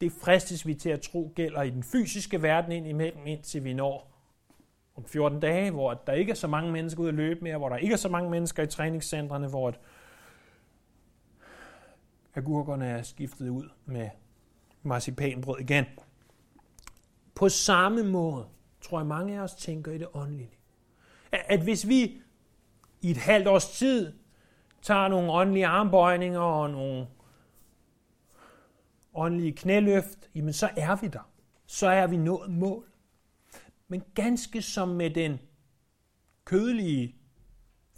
det 0.00 0.12
fristes 0.12 0.66
vi 0.66 0.74
til 0.74 0.90
at 0.90 1.00
tro 1.00 1.32
gælder 1.34 1.62
i 1.62 1.70
den 1.70 1.82
fysiske 1.82 2.42
verden 2.42 2.72
ind 2.72 2.86
imellem, 2.86 3.26
indtil 3.26 3.64
vi 3.64 3.74
når 3.74 4.12
om 4.96 5.04
14 5.04 5.40
dage, 5.40 5.70
hvor 5.70 5.94
der 5.94 6.12
ikke 6.12 6.30
er 6.30 6.34
så 6.34 6.46
mange 6.46 6.72
mennesker 6.72 7.00
ude 7.00 7.08
at 7.08 7.14
løbe 7.14 7.40
mere, 7.40 7.58
hvor 7.58 7.68
der 7.68 7.76
ikke 7.76 7.92
er 7.92 7.96
så 7.96 8.08
mange 8.08 8.30
mennesker 8.30 8.62
i 8.62 8.66
træningscentrene, 8.66 9.48
hvor 9.48 9.68
at 9.68 9.80
agurkerne 12.34 12.86
er 12.86 13.02
skiftet 13.02 13.48
ud 13.48 13.68
med 13.84 14.08
marcipanbrød 14.82 15.60
igen. 15.60 15.84
På 17.34 17.48
samme 17.48 18.02
måde 18.02 18.46
tror 18.80 18.98
jeg, 18.98 19.06
mange 19.06 19.38
af 19.38 19.42
os 19.42 19.54
tænker 19.54 19.92
i 19.92 19.98
det 19.98 20.08
åndelige. 20.14 20.50
At 21.32 21.62
hvis 21.62 21.88
vi 21.88 22.22
i 23.00 23.10
et 23.10 23.16
halvt 23.16 23.48
års 23.48 23.78
tid 23.78 24.12
tager 24.82 25.08
nogle 25.08 25.32
åndelige 25.32 25.66
armbøjninger 25.66 26.40
og 26.40 26.70
nogle 26.70 27.06
åndelige 29.14 29.52
knæløft, 29.52 30.30
jamen 30.34 30.52
så 30.52 30.70
er 30.76 30.96
vi 30.96 31.08
der. 31.08 31.30
Så 31.66 31.88
er 31.88 32.06
vi 32.06 32.16
nået 32.16 32.50
mål. 32.50 32.88
Men 33.88 34.02
ganske 34.14 34.62
som 34.62 34.88
med 34.88 35.10
den 35.10 35.40
kødelige 36.44 37.16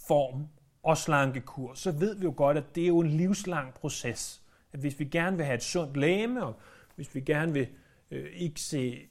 form 0.07 0.49
og 0.83 0.99
slankekur, 0.99 1.75
så 1.75 1.93
ved 1.93 2.17
vi 2.17 2.25
jo 2.25 2.35
godt, 2.37 2.57
at 2.57 2.75
det 2.75 2.83
er 2.83 2.89
jo 2.89 3.01
en 3.01 3.11
livslang 3.11 3.75
proces. 3.75 4.43
At 4.73 4.81
hvis 4.81 4.99
vi 5.01 5.05
gerne 5.05 5.37
vil 5.37 5.47
have 5.47 5.55
et 5.55 5.63
sundt 5.63 5.97
læme, 5.97 6.45
og 6.45 6.55
hvis 6.95 7.15
vi 7.15 7.21
gerne 7.21 7.53
vil 7.53 7.69
øh, 8.11 8.33
ikke 8.35 8.61
se, 8.61 9.09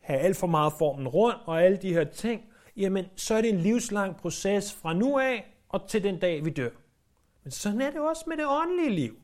have 0.00 0.18
alt 0.18 0.36
for 0.36 0.46
meget 0.46 0.72
formen 0.78 1.08
rundt 1.08 1.38
og 1.44 1.62
alle 1.62 1.76
de 1.76 1.92
her 1.92 2.04
ting, 2.04 2.51
jamen 2.76 3.04
så 3.16 3.34
er 3.34 3.40
det 3.40 3.50
en 3.50 3.60
livslang 3.60 4.16
proces 4.16 4.72
fra 4.72 4.94
nu 4.94 5.18
af 5.18 5.56
og 5.68 5.88
til 5.88 6.02
den 6.02 6.18
dag, 6.18 6.44
vi 6.44 6.50
dør. 6.50 6.70
Men 7.44 7.50
sådan 7.50 7.80
er 7.80 7.90
det 7.90 8.00
også 8.00 8.24
med 8.26 8.36
det 8.36 8.46
åndelige 8.48 8.90
liv. 8.90 9.18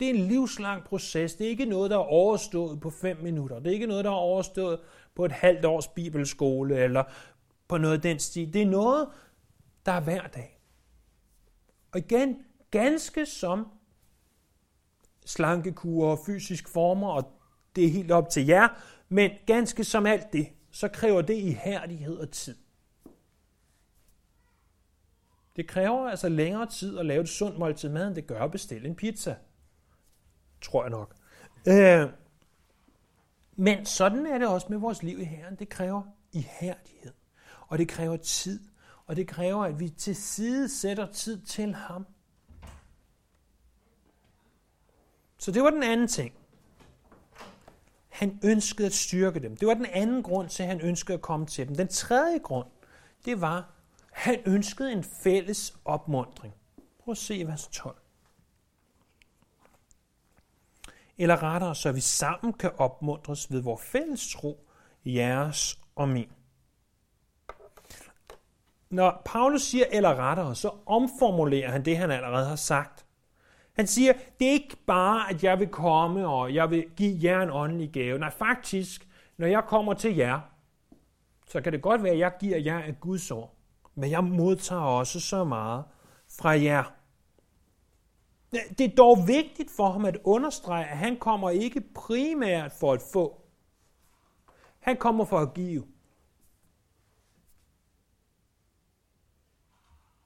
Det 0.00 0.10
er 0.10 0.14
en 0.14 0.28
livslang 0.28 0.84
proces. 0.84 1.34
Det 1.34 1.46
er 1.46 1.50
ikke 1.50 1.64
noget, 1.64 1.90
der 1.90 1.96
er 1.96 2.00
overstået 2.00 2.80
på 2.80 2.90
fem 2.90 3.16
minutter. 3.22 3.58
Det 3.58 3.66
er 3.66 3.74
ikke 3.74 3.86
noget, 3.86 4.04
der 4.04 4.10
er 4.10 4.14
overstået 4.14 4.80
på 5.14 5.24
et 5.24 5.32
halvt 5.32 5.64
års 5.64 5.88
bibelskole 5.88 6.76
eller 6.76 7.04
på 7.68 7.78
noget 7.78 7.94
af 7.94 8.00
den 8.00 8.18
stil. 8.18 8.52
Det 8.52 8.62
er 8.62 8.66
noget, 8.66 9.08
der 9.86 9.92
er 9.92 10.00
hver 10.00 10.26
dag. 10.26 10.60
Og 11.92 11.98
igen, 11.98 12.36
ganske 12.70 13.26
som 13.26 13.66
slankekur 15.26 16.10
og 16.10 16.18
fysisk 16.26 16.68
former, 16.68 17.08
og 17.08 17.32
det 17.76 17.84
er 17.84 17.90
helt 17.90 18.10
op 18.10 18.28
til 18.28 18.46
jer, 18.46 18.68
men 19.08 19.30
ganske 19.46 19.84
som 19.84 20.06
alt 20.06 20.32
det, 20.32 20.48
så 20.70 20.88
kræver 20.88 21.22
det 21.22 21.34
ihærdighed 21.34 22.16
og 22.16 22.30
tid. 22.30 22.56
Det 25.56 25.68
kræver 25.68 26.10
altså 26.10 26.28
længere 26.28 26.66
tid 26.66 26.98
at 26.98 27.06
lave 27.06 27.20
et 27.20 27.28
sundt 27.28 27.58
måltid 27.58 27.88
mad, 27.88 28.06
end 28.06 28.14
det 28.14 28.26
gør 28.26 28.44
at 28.44 28.50
bestille 28.50 28.88
en 28.88 28.94
pizza 28.94 29.36
tror 30.60 30.82
jeg 30.82 30.90
nok. 30.90 31.14
Øh, 31.66 32.08
men 33.56 33.86
sådan 33.86 34.26
er 34.26 34.38
det 34.38 34.48
også 34.48 34.66
med 34.70 34.78
vores 34.78 35.02
liv 35.02 35.20
i 35.20 35.24
Herren. 35.24 35.56
Det 35.56 35.68
kræver 35.68 36.02
ihærdighed, 36.32 37.12
og 37.68 37.78
det 37.78 37.88
kræver 37.88 38.16
tid, 38.16 38.60
og 39.06 39.16
det 39.16 39.28
kræver, 39.28 39.64
at 39.64 39.80
vi 39.80 39.88
til 39.88 40.16
side 40.16 40.68
sætter 40.68 41.12
tid 41.12 41.42
til 41.42 41.74
ham. 41.74 42.06
Så 45.38 45.52
det 45.52 45.62
var 45.62 45.70
den 45.70 45.82
anden 45.82 46.08
ting. 46.08 46.34
Han 48.18 48.40
ønskede 48.44 48.86
at 48.86 48.94
styrke 48.94 49.40
dem. 49.40 49.56
Det 49.56 49.68
var 49.68 49.74
den 49.74 49.86
anden 49.86 50.22
grund 50.22 50.48
til, 50.48 50.62
at 50.62 50.68
han 50.68 50.80
ønskede 50.80 51.14
at 51.14 51.22
komme 51.22 51.46
til 51.46 51.68
dem. 51.68 51.76
Den 51.76 51.88
tredje 51.88 52.38
grund, 52.38 52.66
det 53.24 53.40
var, 53.40 53.56
at 53.56 53.64
han 54.10 54.36
ønskede 54.46 54.92
en 54.92 55.04
fælles 55.04 55.76
opmundring. 55.84 56.54
Prøv 56.98 57.12
at 57.12 57.18
se 57.18 57.44
vers 57.46 57.68
12 57.72 57.96
eller 61.18 61.42
rettere, 61.42 61.74
så 61.74 61.92
vi 61.92 62.00
sammen 62.00 62.52
kan 62.52 62.70
opmuntres 62.78 63.52
ved 63.52 63.60
vores 63.60 63.82
fælles 63.82 64.32
tro, 64.32 64.68
jeres 65.04 65.78
og 65.96 66.08
min. 66.08 66.32
Når 68.90 69.22
Paulus 69.24 69.62
siger 69.62 69.84
eller 69.92 70.14
rettere, 70.14 70.54
så 70.54 70.70
omformulerer 70.86 71.70
han 71.70 71.84
det, 71.84 71.96
han 71.96 72.10
allerede 72.10 72.48
har 72.48 72.56
sagt. 72.56 73.06
Han 73.78 73.86
siger, 73.86 74.12
det 74.40 74.48
er 74.48 74.52
ikke 74.52 74.76
bare, 74.86 75.30
at 75.30 75.44
jeg 75.44 75.58
vil 75.58 75.68
komme, 75.68 76.28
og 76.28 76.54
jeg 76.54 76.70
vil 76.70 76.90
give 76.96 77.18
jer 77.22 77.42
en 77.42 77.50
åndelig 77.50 77.90
gave. 77.92 78.18
Nej, 78.18 78.30
faktisk, 78.30 79.08
når 79.36 79.46
jeg 79.46 79.64
kommer 79.64 79.94
til 79.94 80.16
jer, 80.16 80.40
så 81.46 81.60
kan 81.60 81.72
det 81.72 81.82
godt 81.82 82.02
være, 82.02 82.12
at 82.12 82.18
jeg 82.18 82.32
giver 82.40 82.58
jer 82.58 82.84
et 82.84 83.00
Guds 83.00 83.30
ord. 83.30 83.54
Men 83.94 84.10
jeg 84.10 84.24
modtager 84.24 84.82
også 84.82 85.20
så 85.20 85.44
meget 85.44 85.84
fra 86.38 86.48
jer. 86.48 86.94
Det 88.50 88.80
er 88.80 88.96
dog 88.96 89.28
vigtigt 89.28 89.70
for 89.76 89.90
ham 89.90 90.04
at 90.04 90.18
understrege, 90.24 90.84
at 90.84 90.98
han 90.98 91.18
kommer 91.18 91.50
ikke 91.50 91.80
primært 91.94 92.72
for 92.72 92.92
at 92.92 93.02
få. 93.12 93.42
Han 94.78 94.96
kommer 94.96 95.24
for 95.24 95.38
at 95.38 95.54
give. 95.54 95.86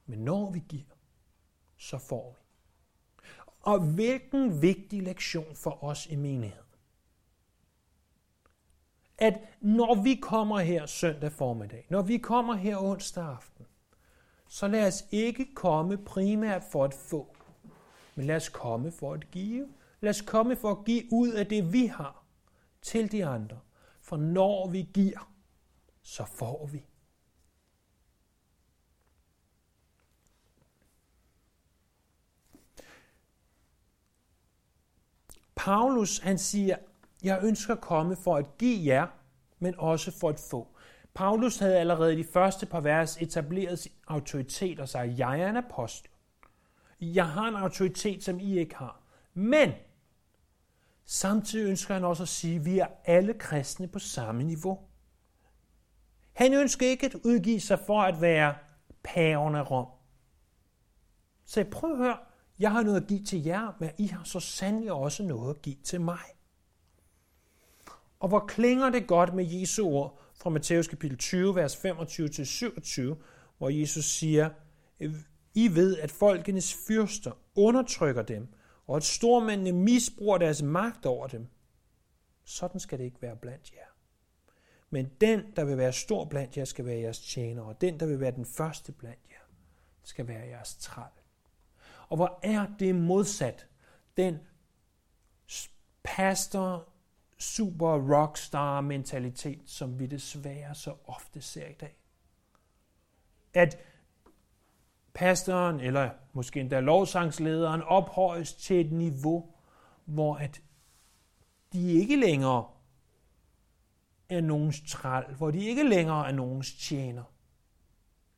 Men 0.06 0.18
når 0.18 0.50
vi 0.50 0.62
giver, 0.68 0.94
så 1.78 1.98
får 1.98 2.36
vi. 2.38 2.41
Og 3.62 3.80
hvilken 3.80 4.62
vigtig 4.62 5.02
lektion 5.02 5.56
for 5.56 5.84
os 5.84 6.06
i 6.06 6.16
menighed. 6.16 6.62
At 9.18 9.40
når 9.60 10.02
vi 10.02 10.14
kommer 10.14 10.58
her 10.58 10.86
søndag 10.86 11.32
formiddag, 11.32 11.86
når 11.90 12.02
vi 12.02 12.18
kommer 12.18 12.54
her 12.54 12.76
onsdag 12.76 13.24
aften, 13.24 13.66
så 14.48 14.68
lad 14.68 14.86
os 14.86 15.04
ikke 15.10 15.54
komme 15.54 15.98
primært 15.98 16.62
for 16.72 16.84
at 16.84 16.94
få, 16.94 17.36
men 18.14 18.26
lad 18.26 18.36
os 18.36 18.48
komme 18.48 18.92
for 18.92 19.12
at 19.12 19.30
give. 19.30 19.68
Lad 20.00 20.10
os 20.10 20.20
komme 20.20 20.56
for 20.56 20.70
at 20.70 20.84
give 20.84 21.12
ud 21.12 21.32
af 21.32 21.46
det, 21.46 21.72
vi 21.72 21.86
har, 21.86 22.24
til 22.82 23.12
de 23.12 23.26
andre. 23.26 23.60
For 24.00 24.16
når 24.16 24.68
vi 24.68 24.88
giver, 24.94 25.32
så 26.02 26.24
får 26.24 26.66
vi. 26.66 26.86
Paulus 35.64 36.18
han 36.18 36.38
siger, 36.38 36.76
jeg 37.22 37.40
ønsker 37.42 37.74
at 37.74 37.80
komme 37.80 38.16
for 38.16 38.36
at 38.36 38.58
give 38.58 38.86
jer, 38.86 39.06
men 39.58 39.74
også 39.78 40.10
for 40.20 40.28
at 40.28 40.40
få. 40.50 40.68
Paulus 41.14 41.58
havde 41.58 41.78
allerede 41.78 42.14
i 42.14 42.16
de 42.16 42.24
første 42.32 42.66
par 42.66 42.80
vers 42.80 43.16
etableret 43.16 43.78
sin 43.78 43.92
autoritet 44.06 44.80
og 44.80 44.88
sagde, 44.88 45.14
jeg 45.18 45.40
er 45.40 45.48
en 45.50 45.56
apostel. 45.56 46.10
Jeg 47.00 47.28
har 47.28 47.48
en 47.48 47.54
autoritet, 47.54 48.24
som 48.24 48.40
I 48.40 48.58
ikke 48.58 48.76
har. 48.76 49.00
Men 49.34 49.72
samtidig 51.04 51.70
ønsker 51.70 51.94
han 51.94 52.04
også 52.04 52.22
at 52.22 52.28
sige, 52.28 52.56
at 52.56 52.64
vi 52.64 52.78
er 52.78 52.86
alle 53.04 53.34
kristne 53.34 53.88
på 53.88 53.98
samme 53.98 54.42
niveau. 54.42 54.78
Han 56.32 56.54
ønsker 56.54 56.86
ikke 56.86 57.06
at 57.06 57.14
udgive 57.14 57.60
sig 57.60 57.78
for 57.78 58.02
at 58.02 58.20
være 58.20 58.54
paven 59.02 59.54
af 59.54 59.70
Rom. 59.70 59.86
Så 61.44 61.64
prøv 61.64 61.92
at 61.92 61.98
høre, 61.98 62.16
jeg 62.58 62.72
har 62.72 62.82
noget 62.82 63.00
at 63.00 63.06
give 63.06 63.24
til 63.24 63.44
jer, 63.44 63.76
men 63.80 63.90
I 63.98 64.06
har 64.06 64.24
så 64.24 64.40
sandelig 64.40 64.92
også 64.92 65.22
noget 65.22 65.54
at 65.54 65.62
give 65.62 65.76
til 65.84 66.00
mig. 66.00 66.24
Og 68.20 68.28
hvor 68.28 68.44
klinger 68.48 68.90
det 68.90 69.06
godt 69.06 69.34
med 69.34 69.44
Jesu 69.44 69.86
ord 69.86 70.20
fra 70.34 70.50
Matthæus 70.50 70.86
kapitel 70.88 71.18
20, 71.18 71.54
vers 71.54 71.76
25-27, 71.76 73.14
hvor 73.58 73.68
Jesus 73.68 74.04
siger, 74.04 74.50
I 75.54 75.74
ved, 75.74 75.98
at 75.98 76.10
folkenes 76.10 76.74
fyrster 76.86 77.32
undertrykker 77.54 78.22
dem, 78.22 78.48
og 78.86 78.96
at 78.96 79.04
stormændene 79.04 79.72
misbruger 79.72 80.38
deres 80.38 80.62
magt 80.62 81.06
over 81.06 81.26
dem. 81.26 81.46
Sådan 82.44 82.80
skal 82.80 82.98
det 82.98 83.04
ikke 83.04 83.22
være 83.22 83.36
blandt 83.36 83.72
jer. 83.72 83.92
Men 84.90 85.10
den, 85.20 85.42
der 85.56 85.64
vil 85.64 85.76
være 85.76 85.92
stor 85.92 86.24
blandt 86.24 86.56
jer, 86.56 86.64
skal 86.64 86.84
være 86.84 86.98
jeres 86.98 87.20
tjener, 87.20 87.62
og 87.62 87.80
den, 87.80 88.00
der 88.00 88.06
vil 88.06 88.20
være 88.20 88.30
den 88.30 88.46
første 88.46 88.92
blandt 88.92 89.22
jer, 89.30 89.54
skal 90.02 90.28
være 90.28 90.46
jeres 90.46 90.74
træl. 90.74 91.21
Og 92.12 92.16
hvor 92.16 92.38
er 92.42 92.66
det 92.78 92.94
modsat 92.94 93.66
den 94.16 94.38
pastor, 96.02 96.88
super 97.38 98.14
rockstar 98.14 98.80
mentalitet, 98.80 99.62
som 99.66 99.98
vi 99.98 100.06
desværre 100.06 100.74
så 100.74 100.94
ofte 101.04 101.40
ser 101.40 101.68
i 101.68 101.72
dag. 101.72 101.96
At 103.54 103.78
pastoren, 105.14 105.80
eller 105.80 106.10
måske 106.32 106.60
endda 106.60 106.80
lovsangslederen, 106.80 107.82
ophøjes 107.82 108.54
til 108.54 108.86
et 108.86 108.92
niveau, 108.92 109.54
hvor 110.04 110.36
at 110.36 110.62
de 111.72 111.92
ikke 111.92 112.16
længere 112.16 112.70
er 114.28 114.40
nogens 114.40 114.82
træl, 114.88 115.34
hvor 115.34 115.50
de 115.50 115.58
ikke 115.58 115.88
længere 115.88 116.28
er 116.28 116.32
nogens 116.32 116.72
tjener. 116.72 117.24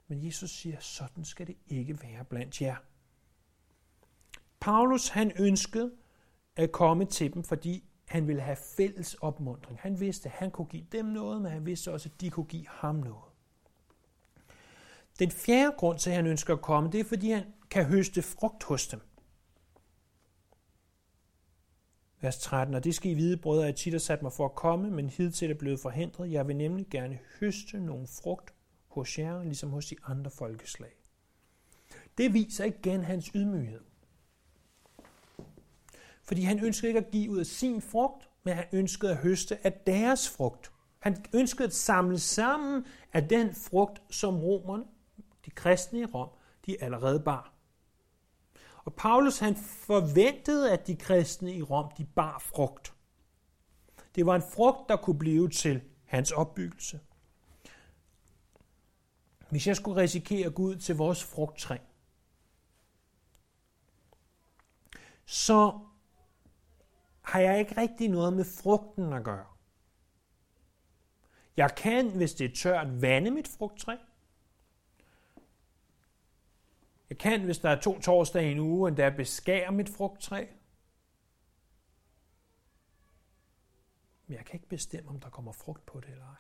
Men 0.09 0.27
Jesus 0.27 0.51
siger, 0.51 0.81
sådan 0.81 1.25
skal 1.25 1.47
det 1.47 1.57
ikke 1.67 2.03
være 2.03 2.25
blandt 2.25 2.61
jer. 2.61 2.77
Paulus 4.65 5.09
han 5.09 5.33
ønskede 5.39 5.93
at 6.57 6.73
komme 6.73 7.05
til 7.05 7.35
dem, 7.35 7.45
fordi 7.45 7.85
han 8.05 8.29
ville 8.29 8.43
have 8.43 8.57
fælles 8.57 9.15
opmundring. 9.15 9.79
Han 9.81 10.01
vidste, 10.01 10.29
at 10.29 10.35
han 10.35 10.51
kunne 10.51 10.67
give 10.67 10.87
dem 10.93 11.05
noget, 11.05 11.43
men 11.43 11.53
han 11.53 11.67
vidste 11.67 11.93
også, 11.93 12.09
at 12.15 12.21
de 12.21 12.31
kunne 12.31 12.47
give 12.47 12.67
ham 12.69 12.95
noget. 12.95 13.33
Den 15.19 15.31
fjerde 15.31 15.75
grund 15.79 15.99
til, 15.99 16.11
at 16.11 16.17
han 16.17 16.27
ønsker 16.27 16.55
at 16.55 16.63
komme, 16.63 16.91
det 16.91 17.01
er, 17.01 17.05
fordi 17.05 17.31
han 17.31 17.45
kan 17.71 17.85
høste 17.85 18.23
frugt 18.23 18.63
hos 18.63 18.87
dem. 18.87 19.01
Vers 22.21 22.39
13. 22.39 22.75
Og 22.75 22.85
det 22.85 22.95
skal 22.95 23.11
I 23.11 23.15
vide, 23.15 23.37
brødre, 23.37 23.69
at 23.69 23.77
tit 23.77 23.93
har 23.93 23.99
sat 23.99 24.23
mig 24.23 24.33
for 24.33 24.45
at 24.45 24.55
komme, 24.55 24.91
men 24.91 25.09
hidtil 25.09 25.51
er 25.51 25.55
blevet 25.55 25.81
forhindret. 25.81 26.33
Jeg 26.33 26.49
vil 26.49 26.57
nemlig 26.57 26.87
gerne 26.91 27.19
høste 27.41 27.81
nogle 27.81 28.07
frugt 28.07 28.55
hos 28.87 29.19
jer, 29.19 29.43
ligesom 29.43 29.71
hos 29.71 29.87
de 29.87 29.97
andre 30.05 30.31
folkeslag. 30.31 30.93
Det 32.19 32.35
viser 32.35 32.65
igen 32.65 33.05
hans 33.05 33.27
ydmyghed. 33.27 33.81
Fordi 36.25 36.43
han 36.43 36.65
ønskede 36.65 36.89
ikke 36.89 37.01
at 37.01 37.11
give 37.11 37.31
ud 37.31 37.39
af 37.39 37.47
sin 37.47 37.83
frugt, 37.83 38.29
men 38.45 38.55
han 38.55 38.65
ønskede 38.73 39.13
at 39.13 39.19
høste 39.19 39.67
af 39.67 39.73
deres 39.73 40.29
frugt. 40.29 40.73
Han 40.99 41.25
ønskede 41.35 41.67
at 41.67 41.75
samle 41.75 42.19
sammen 42.19 42.87
af 43.13 43.29
den 43.29 43.55
frugt, 43.55 44.03
som 44.11 44.37
romerne, 44.37 44.85
de 45.47 45.51
kristne 45.51 46.01
i 46.01 46.05
Rom, 46.05 46.29
de 46.67 46.83
allerede 46.83 47.21
bar. 47.21 47.53
Og 48.85 48.95
Paulus 48.95 49.39
han 49.39 49.57
forventede, 49.57 50.73
at 50.73 50.87
de 50.87 50.97
kristne 50.97 51.55
i 51.55 51.63
Rom, 51.63 51.93
de 51.99 52.05
bar 52.05 52.39
frugt. 52.39 52.95
Det 54.15 54.27
var 54.27 54.35
en 54.35 54.43
frugt, 54.55 54.89
der 54.89 54.97
kunne 54.97 55.19
blive 55.19 55.49
til 55.49 55.83
hans 56.05 56.31
opbyggelse. 56.31 57.01
Hvis 59.51 59.67
jeg 59.67 59.77
skulle 59.77 60.01
risikere 60.01 60.51
Gud 60.51 60.77
til 60.77 60.97
vores 60.97 61.25
frugttræ, 61.25 61.77
så 65.27 65.79
har 67.25 67.41
jeg 67.41 67.59
ikke 67.59 67.77
rigtig 67.77 68.09
noget 68.09 68.33
med 68.33 68.45
frugten 68.45 69.13
at 69.13 69.25
gøre. 69.25 69.47
Jeg 71.57 71.75
kan, 71.77 72.17
hvis 72.17 72.35
det 72.35 72.51
er 72.51 72.55
tørt, 72.55 73.03
vande 73.03 73.31
mit 73.31 73.49
frugttræ. 73.49 73.97
Jeg 77.11 77.19
kan, 77.19 77.45
hvis 77.45 77.59
der 77.59 77.71
er 77.71 77.81
to 77.81 78.01
torsdage 78.01 78.49
i 78.49 78.53
en 78.53 78.59
uge, 78.59 78.89
endda 78.89 79.11
beskære 79.11 79.73
mit 79.73 79.89
frugttræ. 79.89 80.47
Men 84.27 84.37
jeg 84.37 84.45
kan 84.45 84.55
ikke 84.55 84.69
bestemme, 84.69 85.11
om 85.11 85.21
der 85.21 85.31
kommer 85.31 85.53
frugt 85.53 85.87
på 85.87 86.01
det 86.01 86.09
eller 86.09 86.25
ej. 86.25 86.35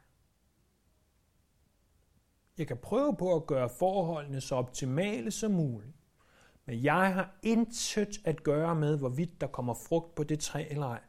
Jeg 2.59 2.67
kan 2.67 2.77
prøve 2.77 3.17
på 3.17 3.37
at 3.37 3.47
gøre 3.47 3.69
forholdene 3.69 4.41
så 4.41 4.55
optimale 4.55 5.31
som 5.31 5.53
muligt. 5.53 6.04
Men 6.67 6.85
jeg 6.85 7.15
har 7.15 7.31
intet 7.43 8.21
at 8.25 8.43
gøre 8.43 8.75
med, 8.75 8.99
hvorvidt 8.99 9.41
der 9.41 9.47
kommer 9.47 9.75
frugt 9.75 10.15
på 10.15 10.25
det 10.25 10.41
træ 10.41 10.67
eller 10.71 10.87
ej. 10.87 11.03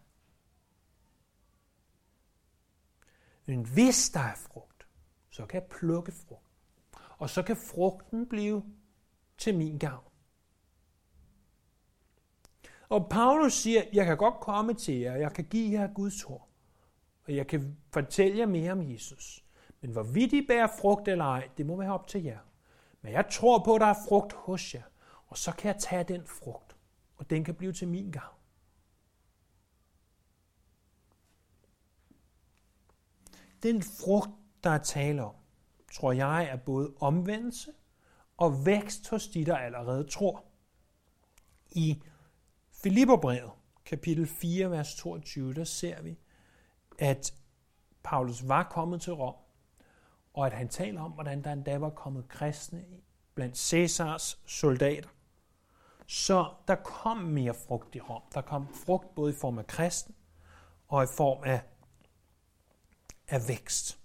Men 3.45 3.65
hvis 3.65 4.09
der 4.09 4.19
er 4.19 4.35
frugt, 4.35 4.87
så 5.29 5.45
kan 5.45 5.61
jeg 5.61 5.69
plukke 5.69 6.11
frugt. 6.11 6.41
Og 7.17 7.29
så 7.29 7.43
kan 7.43 7.57
frugten 7.57 8.29
blive 8.29 8.63
til 9.37 9.57
min 9.57 9.77
gavn. 9.77 10.11
Og 12.89 13.09
Paulus 13.09 13.53
siger, 13.53 13.81
jeg 13.93 14.05
kan 14.05 14.17
godt 14.17 14.39
komme 14.41 14.73
til 14.73 14.95
jer, 14.95 15.15
jeg 15.15 15.33
kan 15.33 15.45
give 15.45 15.79
jer 15.79 15.93
Guds 15.93 16.23
ord, 16.23 16.49
og 17.27 17.35
jeg 17.35 17.47
kan 17.47 17.77
fortælle 17.93 18.37
jer 18.37 18.45
mere 18.45 18.71
om 18.71 18.91
Jesus. 18.91 19.45
Men 19.81 19.91
hvorvidt 19.91 20.33
I 20.33 20.47
bærer 20.47 20.67
frugt 20.79 21.07
eller 21.07 21.25
ej, 21.25 21.49
det 21.57 21.65
må 21.65 21.75
være 21.75 21.93
op 21.93 22.07
til 22.07 22.23
jer. 22.23 22.39
Men 23.01 23.13
jeg 23.13 23.25
tror 23.31 23.63
på, 23.63 23.75
at 23.75 23.81
der 23.81 23.87
er 23.87 24.05
frugt 24.09 24.33
hos 24.33 24.75
jer, 24.75 24.83
og 25.27 25.37
så 25.37 25.51
kan 25.51 25.67
jeg 25.67 25.81
tage 25.81 26.03
den 26.03 26.25
frugt, 26.25 26.75
og 27.15 27.29
den 27.29 27.43
kan 27.43 27.55
blive 27.55 27.73
til 27.73 27.87
min 27.87 28.11
gavn. 28.11 28.35
Den 33.63 33.83
frugt, 33.83 34.29
der 34.63 34.69
er 34.69 34.83
tale 34.83 35.23
om, 35.23 35.35
tror 35.93 36.11
jeg 36.11 36.45
er 36.45 36.55
både 36.55 36.93
omvendelse 36.99 37.73
og 38.37 38.65
vækst 38.65 39.09
hos 39.09 39.27
de, 39.27 39.45
der 39.45 39.57
allerede 39.57 40.03
tror. 40.03 40.45
I 41.71 42.01
Filipperbrevet, 42.71 43.51
kapitel 43.85 44.27
4, 44.27 44.71
vers 44.71 44.95
22, 44.95 45.53
der 45.53 45.63
ser 45.63 46.01
vi, 46.01 46.19
at 46.99 47.33
Paulus 48.03 48.47
var 48.47 48.63
kommet 48.63 49.01
til 49.01 49.13
Rom, 49.13 49.35
og 50.33 50.45
at 50.45 50.53
han 50.53 50.69
taler 50.69 51.01
om, 51.01 51.11
hvordan 51.11 51.43
der 51.43 51.53
endda 51.53 51.77
var 51.77 51.89
kommet 51.89 52.27
kristne 52.27 52.85
blandt 53.35 53.57
Cæsars 53.57 54.41
soldater. 54.45 55.09
Så 56.07 56.53
der 56.67 56.75
kom 56.75 57.17
mere 57.17 57.53
frugt 57.53 57.95
i 57.95 57.99
Rom. 57.99 58.21
Der 58.33 58.41
kom 58.41 58.73
frugt 58.73 59.15
både 59.15 59.33
i 59.33 59.35
form 59.35 59.57
af 59.59 59.67
kristen 59.67 60.15
og 60.87 61.03
i 61.03 61.07
form 61.17 61.43
af, 61.43 61.61
af 63.27 63.47
vækst. 63.47 63.99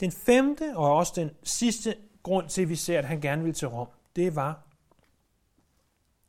Den 0.00 0.12
femte 0.12 0.76
og 0.76 0.96
også 0.96 1.12
den 1.16 1.30
sidste 1.42 1.96
grund 2.22 2.48
til, 2.48 2.62
at 2.62 2.68
vi 2.68 2.76
ser, 2.76 2.98
at 2.98 3.04
han 3.04 3.20
gerne 3.20 3.42
ville 3.42 3.54
til 3.54 3.68
Rom, 3.68 3.88
det 4.16 4.36
var, 4.36 4.62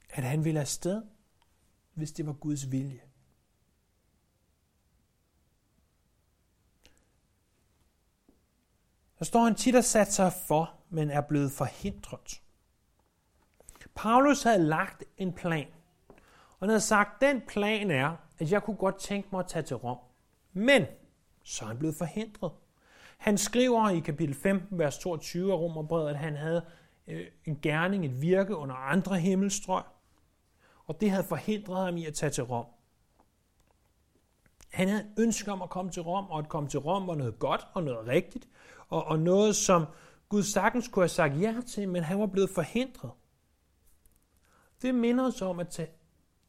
at 0.10 0.23
han 0.23 0.45
ville 0.45 0.60
afsted, 0.60 1.03
hvis 1.93 2.12
det 2.12 2.25
var 2.25 2.34
Guds 2.34 2.71
vilje. 2.71 3.01
Der 9.19 9.25
står 9.25 9.43
han 9.43 9.55
tit 9.55 9.75
og 9.75 9.84
sat 9.84 10.13
sig 10.13 10.34
for, 10.47 10.73
men 10.89 11.10
er 11.10 11.21
blevet 11.21 11.51
forhindret. 11.51 12.41
Paulus 13.95 14.43
havde 14.43 14.63
lagt 14.63 15.04
en 15.17 15.34
plan, 15.34 15.67
og 16.49 16.60
han 16.60 16.69
havde 16.69 16.82
sagt, 16.82 17.21
den 17.21 17.41
plan 17.47 17.91
er, 17.91 18.15
at 18.39 18.51
jeg 18.51 18.63
kunne 18.63 18.77
godt 18.77 18.99
tænke 18.99 19.30
mig 19.32 19.39
at 19.39 19.47
tage 19.47 19.63
til 19.63 19.75
Rom. 19.75 19.97
Men 20.54 20.86
så 21.43 21.63
er 21.65 21.67
han 21.67 21.77
blevet 21.77 21.95
forhindret. 21.95 22.51
Han 23.17 23.38
skriver 23.38 23.89
i 23.89 23.99
kapitel 23.99 24.36
15, 24.36 24.80
vers 24.80 24.97
22 24.97 25.54
af 25.54 25.58
Romerbrevet, 25.58 26.10
at 26.10 26.17
han 26.17 26.36
havde 26.36 26.65
øh, 27.08 27.25
en 27.45 27.60
gerning, 27.62 28.06
et 28.06 28.21
virke 28.21 28.56
under 28.56 28.75
andre 28.75 29.19
himmelstrøg, 29.19 29.84
og 30.86 31.01
det 31.01 31.12
havde 31.12 31.23
forhindret 31.23 31.86
ham 31.86 31.97
i 31.97 32.06
at 32.06 32.13
tage 32.13 32.30
til 32.30 32.43
Rom. 32.43 32.65
Han 34.73 34.88
havde 34.88 35.06
ønske 35.17 35.51
om 35.51 35.62
at 35.62 35.69
komme 35.69 35.91
til 35.91 36.01
Rom, 36.01 36.30
og 36.30 36.39
at 36.39 36.49
komme 36.49 36.69
til 36.69 36.80
Rom 36.80 37.08
var 37.08 37.15
noget 37.15 37.39
godt 37.39 37.67
og 37.73 37.84
noget 37.84 38.08
rigtigt, 38.08 38.47
og, 38.89 39.04
og 39.04 39.19
noget, 39.19 39.56
som 39.56 39.86
Gud 40.30 40.43
sagtens 40.43 40.88
kunne 40.88 41.04
have 41.04 41.10
sagt 41.10 41.41
ja 41.41 41.56
til, 41.67 41.89
men 41.89 42.04
han 42.04 42.19
var 42.19 42.25
blevet 42.25 42.49
forhindret. 42.49 43.12
Det 44.82 44.96
minder 44.96 45.28
os 45.28 45.41
om, 45.41 45.60
at 45.60 45.91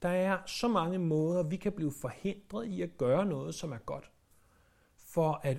der 0.02 0.08
er 0.08 0.38
så 0.46 0.68
mange 0.68 0.98
måder, 0.98 1.42
vi 1.42 1.56
kan 1.56 1.72
blive 1.72 1.92
forhindret 1.92 2.66
i 2.66 2.82
at 2.82 2.98
gøre 2.98 3.26
noget, 3.26 3.54
som 3.54 3.72
er 3.72 3.78
godt, 3.78 4.10
for 4.96 5.40
at 5.42 5.58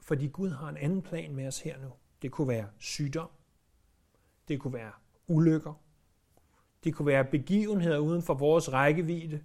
fordi 0.00 0.26
Gud 0.26 0.50
har 0.50 0.68
en 0.68 0.76
anden 0.76 1.02
plan 1.02 1.34
med 1.34 1.46
os 1.46 1.60
her 1.60 1.78
nu. 1.80 1.92
Det 2.22 2.30
kunne 2.30 2.48
være 2.48 2.68
sygdom. 2.78 3.30
Det 4.48 4.60
kunne 4.60 4.74
være 4.74 4.92
ulykker. 5.26 5.74
Det 6.84 6.94
kunne 6.94 7.06
være 7.06 7.24
begivenheder 7.24 7.98
uden 7.98 8.22
for 8.22 8.34
vores 8.34 8.72
rækkevidde. 8.72 9.44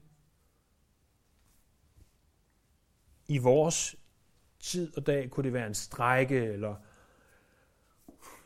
I 3.27 3.37
vores 3.37 3.95
tid 4.59 4.97
og 4.97 5.07
dag 5.07 5.29
kunne 5.29 5.43
det 5.43 5.53
være 5.53 5.67
en 5.67 5.73
strække 5.73 6.43
eller 6.45 6.75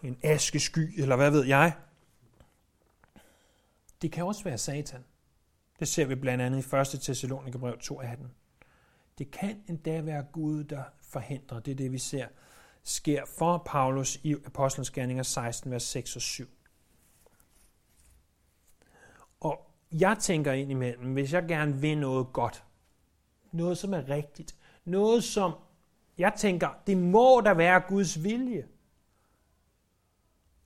en 0.04 0.20
askesky, 0.24 1.02
eller 1.02 1.16
hvad 1.16 1.32
ved 1.32 1.46
jeg. 1.46 1.78
Det 4.02 4.12
kan 4.12 4.26
også 4.26 4.44
være 4.44 4.58
Satan. 4.58 5.04
Det 5.80 5.88
ser 5.88 6.06
vi 6.06 6.16
blandt 6.16 6.44
andet 6.44 6.74
i 6.74 6.76
1. 6.76 7.02
Thessalonikerbrev 7.02 7.78
2.18. 7.84 8.26
Det 9.18 9.32
kan 9.32 9.64
endda 9.68 10.02
være 10.02 10.24
Gud, 10.32 10.64
der 10.64 10.84
forhindrer. 11.02 11.60
Det 11.60 11.72
er 11.72 11.76
det, 11.76 11.92
vi 11.92 11.98
ser 11.98 12.28
sker 12.84 13.26
for 13.26 13.64
Paulus 13.66 14.20
i 14.24 14.36
Apostlenes 14.46 14.92
Gerninger 14.92 15.24
16, 15.24 15.72
vers 15.72 15.84
6 15.84 16.16
og 16.16 16.22
7. 16.22 16.48
Og 19.40 19.72
jeg 19.92 20.18
tænker 20.20 20.52
ind 20.52 20.72
imellem, 20.72 21.14
hvis 21.14 21.34
jeg 21.34 21.48
gerne 21.48 21.74
vil 21.74 21.98
noget 21.98 22.34
godt, 22.34 22.64
noget 23.52 23.78
som 23.78 23.94
er 23.94 24.10
rigtigt, 24.10 24.56
noget 24.86 25.24
som 25.24 25.54
jeg 26.18 26.34
tænker, 26.38 26.70
det 26.88 26.98
må 26.98 27.42
da 27.46 27.54
være 27.54 27.80
Guds 27.88 28.24
vilje. 28.24 28.68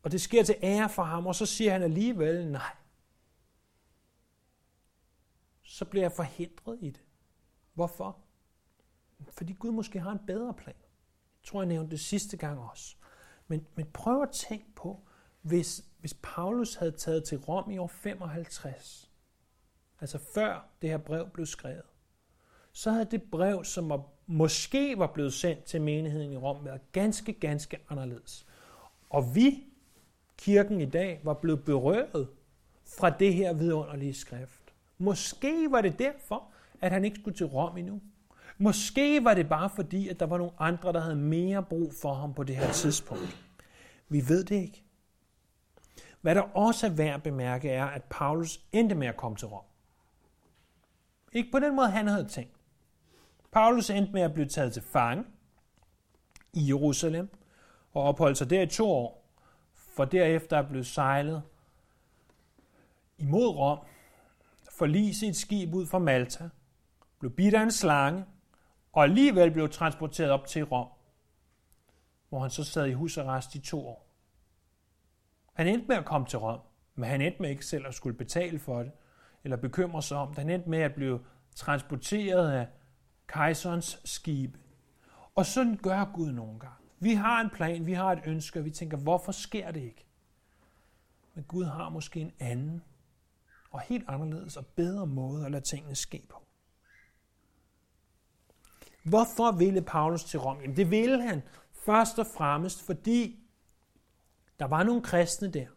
Og 0.03 0.11
det 0.11 0.21
sker 0.21 0.43
til 0.43 0.55
ære 0.63 0.89
for 0.89 1.03
ham, 1.03 1.27
og 1.27 1.35
så 1.35 1.45
siger 1.45 1.71
han 1.71 1.83
alligevel 1.83 2.51
nej. 2.51 2.75
Så 5.75 5.85
bliver 5.85 6.03
jeg 6.03 6.11
forhindret 6.11 6.77
i 6.81 6.89
det. 6.89 7.03
Hvorfor? 7.73 8.17
Fordi 9.29 9.53
Gud 9.53 9.71
måske 9.71 9.99
har 9.99 10.11
en 10.11 10.25
bedre 10.27 10.53
plan. 10.53 10.75
Jeg 11.41 11.47
tror, 11.47 11.61
jeg 11.61 11.67
nævnte 11.67 11.91
det 11.91 11.99
sidste 11.99 12.37
gang 12.37 12.59
også. 12.59 12.95
Men, 13.47 13.67
men 13.75 13.85
prøv 13.93 14.21
at 14.21 14.29
tænke 14.31 14.65
på, 14.75 15.07
hvis, 15.41 15.85
hvis 15.99 16.13
Paulus 16.13 16.75
havde 16.75 16.91
taget 16.91 17.23
til 17.23 17.37
Rom 17.37 17.71
i 17.71 17.77
år 17.77 17.87
55, 17.87 19.11
altså 20.01 20.17
før 20.17 20.69
det 20.81 20.89
her 20.89 20.97
brev 20.97 21.29
blev 21.29 21.45
skrevet, 21.45 21.85
så 22.71 22.91
havde 22.91 23.07
det 23.11 23.23
brev, 23.31 23.63
som 23.63 23.89
var, 23.89 24.03
måske 24.27 24.99
var 24.99 25.07
blevet 25.07 25.33
sendt 25.33 25.63
til 25.63 25.81
menigheden 25.81 26.31
i 26.31 26.37
Rom, 26.37 26.65
været 26.65 26.91
ganske, 26.91 27.33
ganske 27.33 27.77
anderledes. 27.89 28.47
Og 29.09 29.35
vi, 29.35 29.63
kirken 30.37 30.81
i 30.81 30.89
dag, 30.89 31.21
var 31.23 31.33
blevet 31.33 31.63
berøret 31.63 32.29
fra 32.85 33.09
det 33.09 33.33
her 33.33 33.53
vidunderlige 33.53 34.13
skrift. 34.13 34.64
Måske 34.97 35.71
var 35.71 35.81
det 35.81 35.99
derfor, 35.99 36.51
at 36.81 36.91
han 36.91 37.05
ikke 37.05 37.19
skulle 37.19 37.37
til 37.37 37.45
Rom 37.45 37.77
endnu. 37.77 38.01
Måske 38.57 39.23
var 39.23 39.33
det 39.33 39.49
bare 39.49 39.69
fordi, 39.69 40.07
at 40.07 40.19
der 40.19 40.25
var 40.25 40.37
nogle 40.37 40.53
andre, 40.59 40.93
der 40.93 40.99
havde 40.99 41.15
mere 41.15 41.63
brug 41.63 41.93
for 42.01 42.13
ham 42.13 42.33
på 42.33 42.43
det 42.43 42.55
her 42.55 42.71
tidspunkt. 42.71 43.37
Vi 44.09 44.27
ved 44.27 44.43
det 44.43 44.55
ikke. 44.55 44.83
Hvad 46.21 46.35
der 46.35 46.41
også 46.41 46.87
er 46.87 46.91
værd 46.91 47.13
at 47.13 47.23
bemærke 47.23 47.69
er, 47.69 47.85
at 47.85 48.03
Paulus 48.03 48.61
endte 48.71 48.95
med 48.95 49.07
at 49.07 49.17
komme 49.17 49.37
til 49.37 49.47
Rom. 49.47 49.63
Ikke 51.33 51.51
på 51.51 51.59
den 51.59 51.75
måde, 51.75 51.89
han 51.89 52.07
havde 52.07 52.27
tænkt. 52.27 52.55
Paulus 53.51 53.89
endte 53.89 54.13
med 54.13 54.21
at 54.21 54.33
blive 54.33 54.47
taget 54.47 54.73
til 54.73 54.81
fange 54.81 55.23
i 56.53 56.67
Jerusalem 56.67 57.29
og 57.93 58.03
opholdt 58.03 58.37
sig 58.37 58.49
der 58.49 58.61
i 58.61 58.67
to 58.67 58.89
år, 58.89 59.25
for 59.73 60.05
derefter 60.05 60.59
at 60.59 60.67
blive 60.67 60.83
sejlet 60.83 61.43
imod 63.17 63.47
Rom, 63.47 63.79
forlise 64.77 65.27
et 65.27 65.35
skib 65.35 65.73
ud 65.73 65.85
fra 65.85 65.99
Malta, 65.99 66.49
blev 67.19 67.31
bidt 67.31 67.53
af 67.53 67.63
en 67.63 67.71
slange, 67.71 68.25
og 68.93 69.03
alligevel 69.03 69.51
blev 69.51 69.69
transporteret 69.69 70.31
op 70.31 70.47
til 70.47 70.63
Rom, 70.63 70.87
hvor 72.29 72.39
han 72.39 72.49
så 72.49 72.63
sad 72.63 72.85
i 72.85 72.93
husarrest 72.93 73.55
i 73.55 73.59
to 73.59 73.87
år. 73.87 74.07
Han 75.53 75.67
endte 75.67 75.87
med 75.87 75.95
at 75.95 76.05
komme 76.05 76.27
til 76.27 76.39
Rom, 76.39 76.59
men 76.95 77.09
han 77.09 77.21
endte 77.21 77.41
med 77.41 77.49
ikke 77.49 77.65
selv 77.65 77.87
at 77.87 77.93
skulle 77.93 78.17
betale 78.17 78.59
for 78.59 78.83
det, 78.83 78.91
eller 79.43 79.57
bekymre 79.57 80.01
sig 80.01 80.17
om 80.17 80.27
det. 80.27 80.37
Han 80.37 80.49
endte 80.49 80.69
med 80.69 80.79
at 80.79 80.95
blive 80.95 81.19
transporteret 81.55 82.51
af 82.51 82.67
kejserens 83.27 84.01
skibe. 84.05 84.59
Og 85.35 85.45
sådan 85.45 85.77
gør 85.77 86.11
Gud 86.13 86.31
nogle 86.31 86.59
gange. 86.59 86.75
Vi 86.99 87.13
har 87.13 87.41
en 87.41 87.49
plan, 87.49 87.85
vi 87.85 87.93
har 87.93 88.11
et 88.11 88.21
ønske, 88.25 88.59
og 88.59 88.65
vi 88.65 88.71
tænker, 88.71 88.97
hvorfor 88.97 89.31
sker 89.31 89.71
det 89.71 89.81
ikke? 89.81 90.05
Men 91.33 91.43
Gud 91.43 91.65
har 91.65 91.89
måske 91.89 92.19
en 92.19 92.31
anden 92.39 92.83
og 93.75 93.81
helt 93.81 94.03
anderledes 94.07 94.57
og 94.57 94.65
bedre 94.65 95.07
måde 95.07 95.45
at 95.45 95.51
lade 95.51 95.63
tingene 95.63 95.95
ske 95.95 96.25
på. 96.29 96.47
Hvorfor 99.03 99.51
ville 99.51 99.81
Paulus 99.81 100.23
til 100.23 100.39
Rom? 100.39 100.61
Jamen 100.61 100.77
det 100.77 100.91
ville 100.91 101.21
han 101.21 101.41
først 101.71 102.19
og 102.19 102.27
fremmest, 102.27 102.81
fordi 102.81 103.39
der 104.59 104.65
var 104.65 104.83
nogle 104.83 105.01
kristne 105.03 105.51
der, 105.51 105.67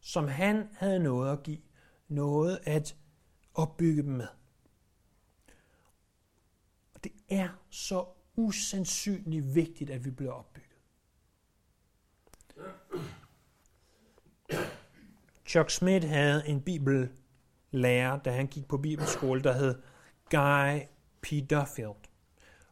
som 0.00 0.28
han 0.28 0.68
havde 0.72 0.98
noget 0.98 1.32
at 1.32 1.42
give, 1.42 1.60
noget 2.08 2.60
at 2.62 2.96
opbygge 3.54 4.02
dem 4.02 4.12
med. 4.12 4.28
Og 6.94 7.04
det 7.04 7.12
er 7.28 7.48
så 7.70 8.06
usandsynligt 8.36 9.54
vigtigt, 9.54 9.90
at 9.90 10.04
vi 10.04 10.10
bliver 10.10 10.32
opbygget. 10.32 10.61
Chuck 15.52 15.70
Smith 15.70 16.08
havde 16.08 16.48
en 16.48 16.60
bibellærer, 16.60 18.18
da 18.18 18.30
han 18.30 18.46
gik 18.46 18.68
på 18.68 18.78
bibelskole, 18.78 19.42
der 19.42 19.52
hed 19.52 19.82
Guy 20.30 20.86
P. 21.22 21.50
Duffield. 21.50 22.08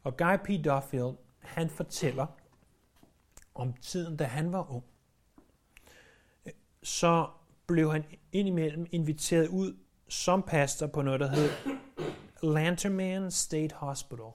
Og 0.02 0.16
Guy 0.16 0.36
P. 0.44 0.64
Duffield, 0.64 1.16
han 1.38 1.70
fortæller 1.70 2.26
om 3.54 3.72
tiden, 3.72 4.16
da 4.16 4.24
han 4.24 4.52
var 4.52 4.70
ung. 4.70 4.84
Så 6.82 7.28
blev 7.66 7.92
han 7.92 8.04
indimellem 8.32 8.86
inviteret 8.90 9.48
ud 9.48 9.76
som 10.08 10.42
pastor 10.42 10.86
på 10.86 11.02
noget, 11.02 11.20
der 11.20 11.28
hed 11.28 11.50
Lanterman 12.42 13.30
State 13.30 13.74
Hospital 13.74 14.30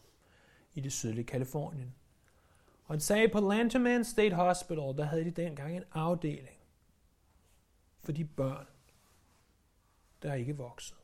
i 0.74 0.82
det 0.82 0.92
sydlige 0.92 1.26
Kalifornien. 1.26 1.96
Og 2.86 2.94
han 2.94 3.00
sagde, 3.00 3.28
på 3.28 3.40
Lanterman 3.40 4.04
State 4.04 4.36
Hospital, 4.36 4.98
der 4.98 5.04
havde 5.04 5.26
de 5.26 5.32
dengang 5.32 5.78
en 5.78 5.84
afdeling 5.94 6.55
for 8.06 8.12
de 8.12 8.26
børn, 8.26 8.68
der 10.22 10.34
ikke 10.34 10.58
voksede. 10.58 11.00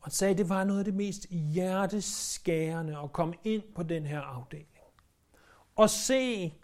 Og 0.00 0.12
sagde, 0.12 0.32
at 0.32 0.38
det 0.38 0.48
var 0.48 0.64
noget 0.64 0.78
af 0.78 0.84
det 0.84 0.94
mest 0.94 1.26
hjerteskærende 1.30 2.98
at 2.98 3.12
komme 3.12 3.34
ind 3.44 3.62
på 3.74 3.82
den 3.82 4.06
her 4.06 4.20
afdeling. 4.20 4.68
Og 5.76 5.90
se, 5.90 6.54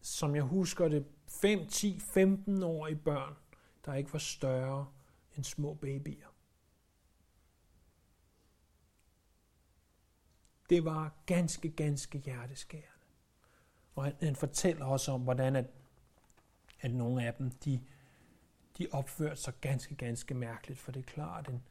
som 0.00 0.34
jeg 0.34 0.42
husker 0.42 0.88
det, 0.88 1.06
5, 1.28 1.68
10, 1.68 2.00
15 2.00 2.62
årige 2.62 2.96
børn, 2.96 3.34
der 3.84 3.94
ikke 3.94 4.12
var 4.12 4.18
større 4.18 4.86
end 5.36 5.44
små 5.44 5.74
babyer. 5.74 6.28
Det 10.70 10.84
var 10.84 11.12
ganske, 11.26 11.70
ganske 11.70 12.18
hjerteskærende. 12.18 12.88
Og 13.94 14.04
han, 14.04 14.14
han 14.20 14.36
fortæller 14.36 14.84
også 14.86 15.12
om, 15.12 15.20
hvordan 15.20 15.56
at, 15.56 15.66
at 16.82 16.94
nogle 16.94 17.26
af 17.26 17.34
dem, 17.34 17.50
de, 17.50 17.80
de 18.78 18.86
opførte 18.92 19.40
sig 19.40 19.54
ganske, 19.60 19.94
ganske 19.94 20.34
mærkeligt, 20.34 20.80
for 20.80 20.92
det 20.92 21.00
er 21.00 21.04
klart, 21.04 21.48
en, 21.48 21.62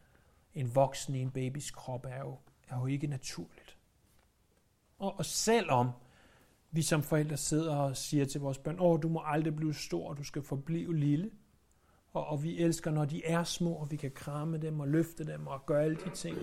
en 0.54 0.76
voksen 0.76 1.16
i 1.16 1.20
en 1.20 1.32
babys 1.32 1.72
krop 1.72 2.06
er 2.06 2.20
jo, 2.20 2.38
er 2.70 2.80
jo 2.80 2.86
ikke 2.86 3.08
naturligt. 3.08 3.78
Og, 4.98 5.18
og 5.18 5.26
selvom 5.26 5.90
vi 6.72 6.82
som 6.82 7.04
forældre 7.04 7.38
sidder 7.38 7.76
og 7.76 7.98
siger 7.98 8.26
til 8.26 8.42
vores 8.42 8.58
børn, 8.58 8.80
åh, 8.80 9.02
du 9.02 9.10
må 9.10 9.22
aldrig 9.26 9.56
blive 9.56 9.74
stor, 9.74 10.14
du 10.14 10.24
skal 10.24 10.44
forblive 10.44 10.98
lille. 10.98 11.32
Og, 12.14 12.28
og 12.28 12.44
vi 12.44 12.60
elsker, 12.60 12.92
når 12.92 13.06
de 13.06 13.26
er 13.26 13.44
små, 13.44 13.74
og 13.74 13.92
vi 13.92 13.96
kan 13.96 14.12
kramme 14.12 14.58
dem 14.58 14.80
og 14.80 14.88
løfte 14.88 15.26
dem 15.26 15.48
og 15.48 15.66
gøre 15.66 15.84
alle 15.84 15.98
de 15.98 16.10
ting. 16.10 16.38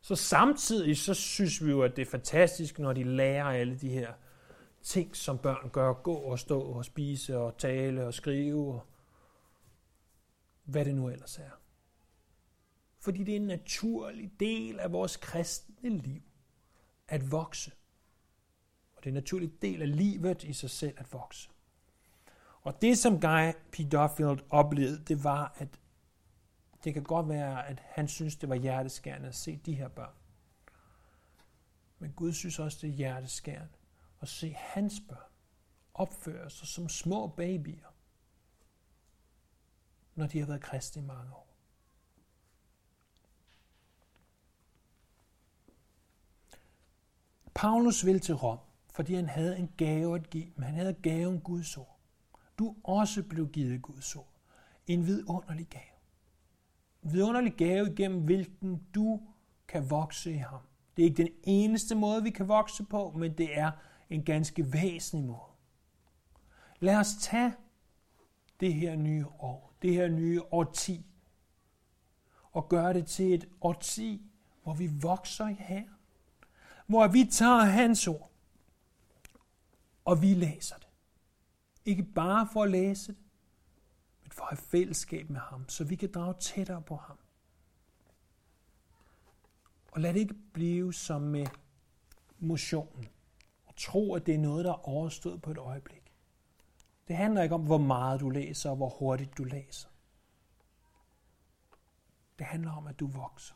Så 0.00 0.16
samtidig 0.16 0.96
så 0.96 1.14
synes 1.14 1.64
vi 1.64 1.70
jo, 1.70 1.82
at 1.82 1.96
det 1.96 2.02
er 2.02 2.10
fantastisk, 2.10 2.78
når 2.78 2.92
de 2.92 3.04
lærer 3.04 3.44
alle 3.44 3.78
de 3.78 3.88
her 3.88 4.12
ting, 4.82 5.16
som 5.16 5.38
børn 5.38 5.70
gør, 5.70 5.92
gå 5.92 6.14
og 6.14 6.38
stå 6.38 6.60
og 6.60 6.84
spise 6.84 7.38
og 7.38 7.58
tale 7.58 8.06
og 8.06 8.14
skrive 8.14 8.74
og 8.74 8.86
hvad 10.64 10.84
det 10.84 10.94
nu 10.94 11.08
ellers 11.08 11.38
er. 11.38 11.50
Fordi 12.98 13.24
det 13.24 13.32
er 13.32 13.36
en 13.36 13.46
naturlig 13.46 14.32
del 14.40 14.80
af 14.80 14.92
vores 14.92 15.16
kristne 15.16 15.90
liv 15.98 16.22
at 17.08 17.32
vokse. 17.32 17.72
Og 18.96 19.04
det 19.04 19.06
er 19.06 19.10
en 19.10 19.14
naturlig 19.14 19.62
del 19.62 19.82
af 19.82 19.96
livet 19.96 20.44
i 20.44 20.52
sig 20.52 20.70
selv 20.70 20.94
at 20.96 21.12
vokse. 21.12 21.50
Og 22.62 22.82
det, 22.82 22.98
som 22.98 23.20
Guy 23.20 23.52
P. 23.72 23.92
Duffield 23.92 24.40
oplevede, 24.50 25.04
det 25.04 25.24
var, 25.24 25.54
at 25.56 25.80
det 26.84 26.94
kan 26.94 27.02
godt 27.02 27.28
være, 27.28 27.68
at 27.68 27.82
han 27.84 28.08
synes, 28.08 28.36
det 28.36 28.48
var 28.48 28.54
hjerteskærende 28.54 29.28
at 29.28 29.34
se 29.34 29.60
de 29.66 29.74
her 29.74 29.88
børn. 29.88 30.14
Men 31.98 32.12
Gud 32.12 32.32
synes 32.32 32.58
også, 32.58 32.78
det 32.82 32.90
er 32.90 32.94
hjerteskærende 32.94 33.79
at 34.20 34.28
se 34.28 34.52
hans 34.58 35.00
børn 35.08 35.30
opføre 35.94 36.50
sig 36.50 36.68
som 36.68 36.88
små 36.88 37.26
babyer, 37.26 37.88
når 40.14 40.26
de 40.26 40.38
har 40.38 40.46
været 40.46 40.60
kristne 40.60 41.02
i 41.02 41.04
mange 41.04 41.32
år. 41.34 41.46
Paulus 47.54 48.06
vil 48.06 48.20
til 48.20 48.34
Rom, 48.34 48.58
fordi 48.92 49.14
han 49.14 49.28
havde 49.28 49.58
en 49.58 49.72
gave 49.76 50.14
at 50.14 50.30
give, 50.30 50.52
men 50.54 50.64
han 50.64 50.74
havde 50.74 50.94
gaven 50.94 51.40
Guds 51.40 51.76
ord. 51.76 51.98
Du 52.58 52.76
også 52.84 53.22
blev 53.22 53.48
givet 53.48 53.82
Guds 53.82 54.16
ord. 54.16 54.32
En 54.86 55.06
vidunderlig 55.06 55.66
gave. 55.66 55.82
En 57.02 57.12
vidunderlig 57.12 57.54
gave, 57.54 57.92
igennem 57.92 58.24
hvilken 58.24 58.86
du 58.94 59.20
kan 59.68 59.90
vokse 59.90 60.32
i 60.32 60.36
ham. 60.36 60.60
Det 60.96 61.02
er 61.02 61.06
ikke 61.06 61.22
den 61.22 61.32
eneste 61.42 61.94
måde, 61.94 62.22
vi 62.22 62.30
kan 62.30 62.48
vokse 62.48 62.84
på, 62.84 63.10
men 63.10 63.38
det 63.38 63.58
er 63.58 63.70
en 64.10 64.24
ganske 64.24 64.72
væsentlig 64.72 65.26
måde. 65.26 65.52
Lad 66.80 66.96
os 66.96 67.14
tage 67.20 67.54
det 68.60 68.74
her 68.74 68.96
nye 68.96 69.26
år, 69.26 69.74
det 69.82 69.94
her 69.94 70.08
nye 70.08 70.42
årti, 70.50 71.06
og 72.52 72.68
gøre 72.68 72.94
det 72.94 73.06
til 73.06 73.34
et 73.34 73.48
årti, 73.60 74.22
hvor 74.62 74.74
vi 74.74 74.86
vokser 74.86 75.48
i 75.48 75.56
her, 75.58 75.84
hvor 76.86 77.08
vi 77.08 77.24
tager 77.32 77.64
hans 77.64 78.08
ord, 78.08 78.30
og 80.04 80.22
vi 80.22 80.34
læser 80.34 80.76
det. 80.76 80.88
Ikke 81.84 82.02
bare 82.02 82.48
for 82.52 82.62
at 82.62 82.70
læse 82.70 83.12
det, 83.12 83.20
men 84.22 84.30
for 84.30 84.42
at 84.42 84.48
have 84.48 84.64
fællesskab 84.66 85.30
med 85.30 85.40
ham, 85.40 85.68
så 85.68 85.84
vi 85.84 85.96
kan 85.96 86.12
drage 86.12 86.34
tættere 86.40 86.82
på 86.82 86.96
ham. 86.96 87.18
Og 89.92 90.00
lad 90.00 90.14
det 90.14 90.20
ikke 90.20 90.34
blive 90.52 90.92
som 90.92 91.22
med 91.22 91.46
motionen, 92.38 93.08
tro, 93.80 94.14
at 94.14 94.26
det 94.26 94.34
er 94.34 94.38
noget, 94.38 94.64
der 94.64 94.70
er 94.70 94.88
overstået 94.88 95.42
på 95.42 95.50
et 95.50 95.58
øjeblik. 95.58 96.12
Det 97.08 97.16
handler 97.16 97.42
ikke 97.42 97.54
om, 97.54 97.62
hvor 97.62 97.78
meget 97.78 98.20
du 98.20 98.30
læser, 98.30 98.70
og 98.70 98.76
hvor 98.76 98.88
hurtigt 98.88 99.38
du 99.38 99.44
læser. 99.44 99.88
Det 102.38 102.46
handler 102.46 102.72
om, 102.72 102.86
at 102.86 103.00
du 103.00 103.06
vokser 103.06 103.54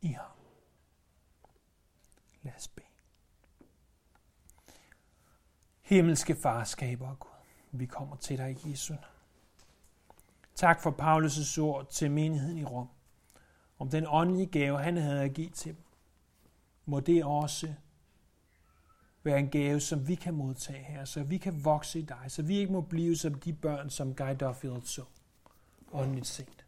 i 0.00 0.08
ham. 0.08 0.36
Lad 2.42 2.52
os 2.56 2.68
bede. 2.68 2.86
Himmelske 5.80 6.36
farskaber, 6.36 7.14
Gud, 7.14 7.30
vi 7.70 7.86
kommer 7.86 8.16
til 8.16 8.38
dig 8.38 8.50
i 8.50 8.70
Jesu 8.70 8.94
Tak 10.54 10.80
for 10.80 10.90
Paulus' 10.90 11.60
ord 11.60 11.86
til 11.90 12.10
menigheden 12.10 12.58
i 12.58 12.64
Rom, 12.64 12.88
om 13.78 13.90
den 13.90 14.04
åndelige 14.08 14.46
gave, 14.46 14.78
han 14.78 14.96
havde 14.96 15.22
at 15.22 15.34
give 15.34 15.50
til 15.50 15.76
dem. 15.76 15.87
Må 16.88 17.00
det 17.00 17.24
også 17.24 17.74
være 19.22 19.38
en 19.38 19.50
gave, 19.50 19.80
som 19.80 20.08
vi 20.08 20.14
kan 20.14 20.34
modtage 20.34 20.84
her, 20.84 21.04
så 21.04 21.22
vi 21.22 21.38
kan 21.38 21.64
vokse 21.64 21.98
i 21.98 22.02
dig, 22.02 22.24
så 22.28 22.42
vi 22.42 22.56
ikke 22.56 22.72
må 22.72 22.80
blive 22.80 23.16
som 23.16 23.34
de 23.34 23.52
børn, 23.52 23.90
som 23.90 24.14
Guy 24.14 24.34
Duffield 24.40 24.82
så, 24.82 25.04
åndeligt 25.92 26.26
set. 26.26 26.66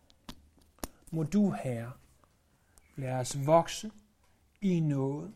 Må 1.10 1.22
du, 1.22 1.50
Herre, 1.50 1.92
lad 2.96 3.12
os 3.12 3.46
vokse 3.46 3.90
i 4.60 4.80
noget. 4.80 5.34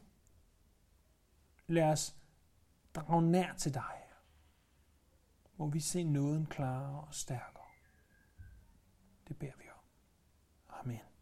Lad 1.66 1.92
os 1.92 2.14
drage 2.94 3.22
nær 3.22 3.54
til 3.54 3.74
dig, 3.74 3.82
Herre. 3.82 4.20
Må 5.56 5.66
vi 5.66 5.80
se 5.80 6.02
nåden 6.02 6.46
klarere 6.46 7.00
og 7.00 7.14
stærkere. 7.14 7.64
Det 9.28 9.38
beder 9.38 9.52
vi 9.58 9.64
om. 9.70 9.84
Amen. 10.80 11.13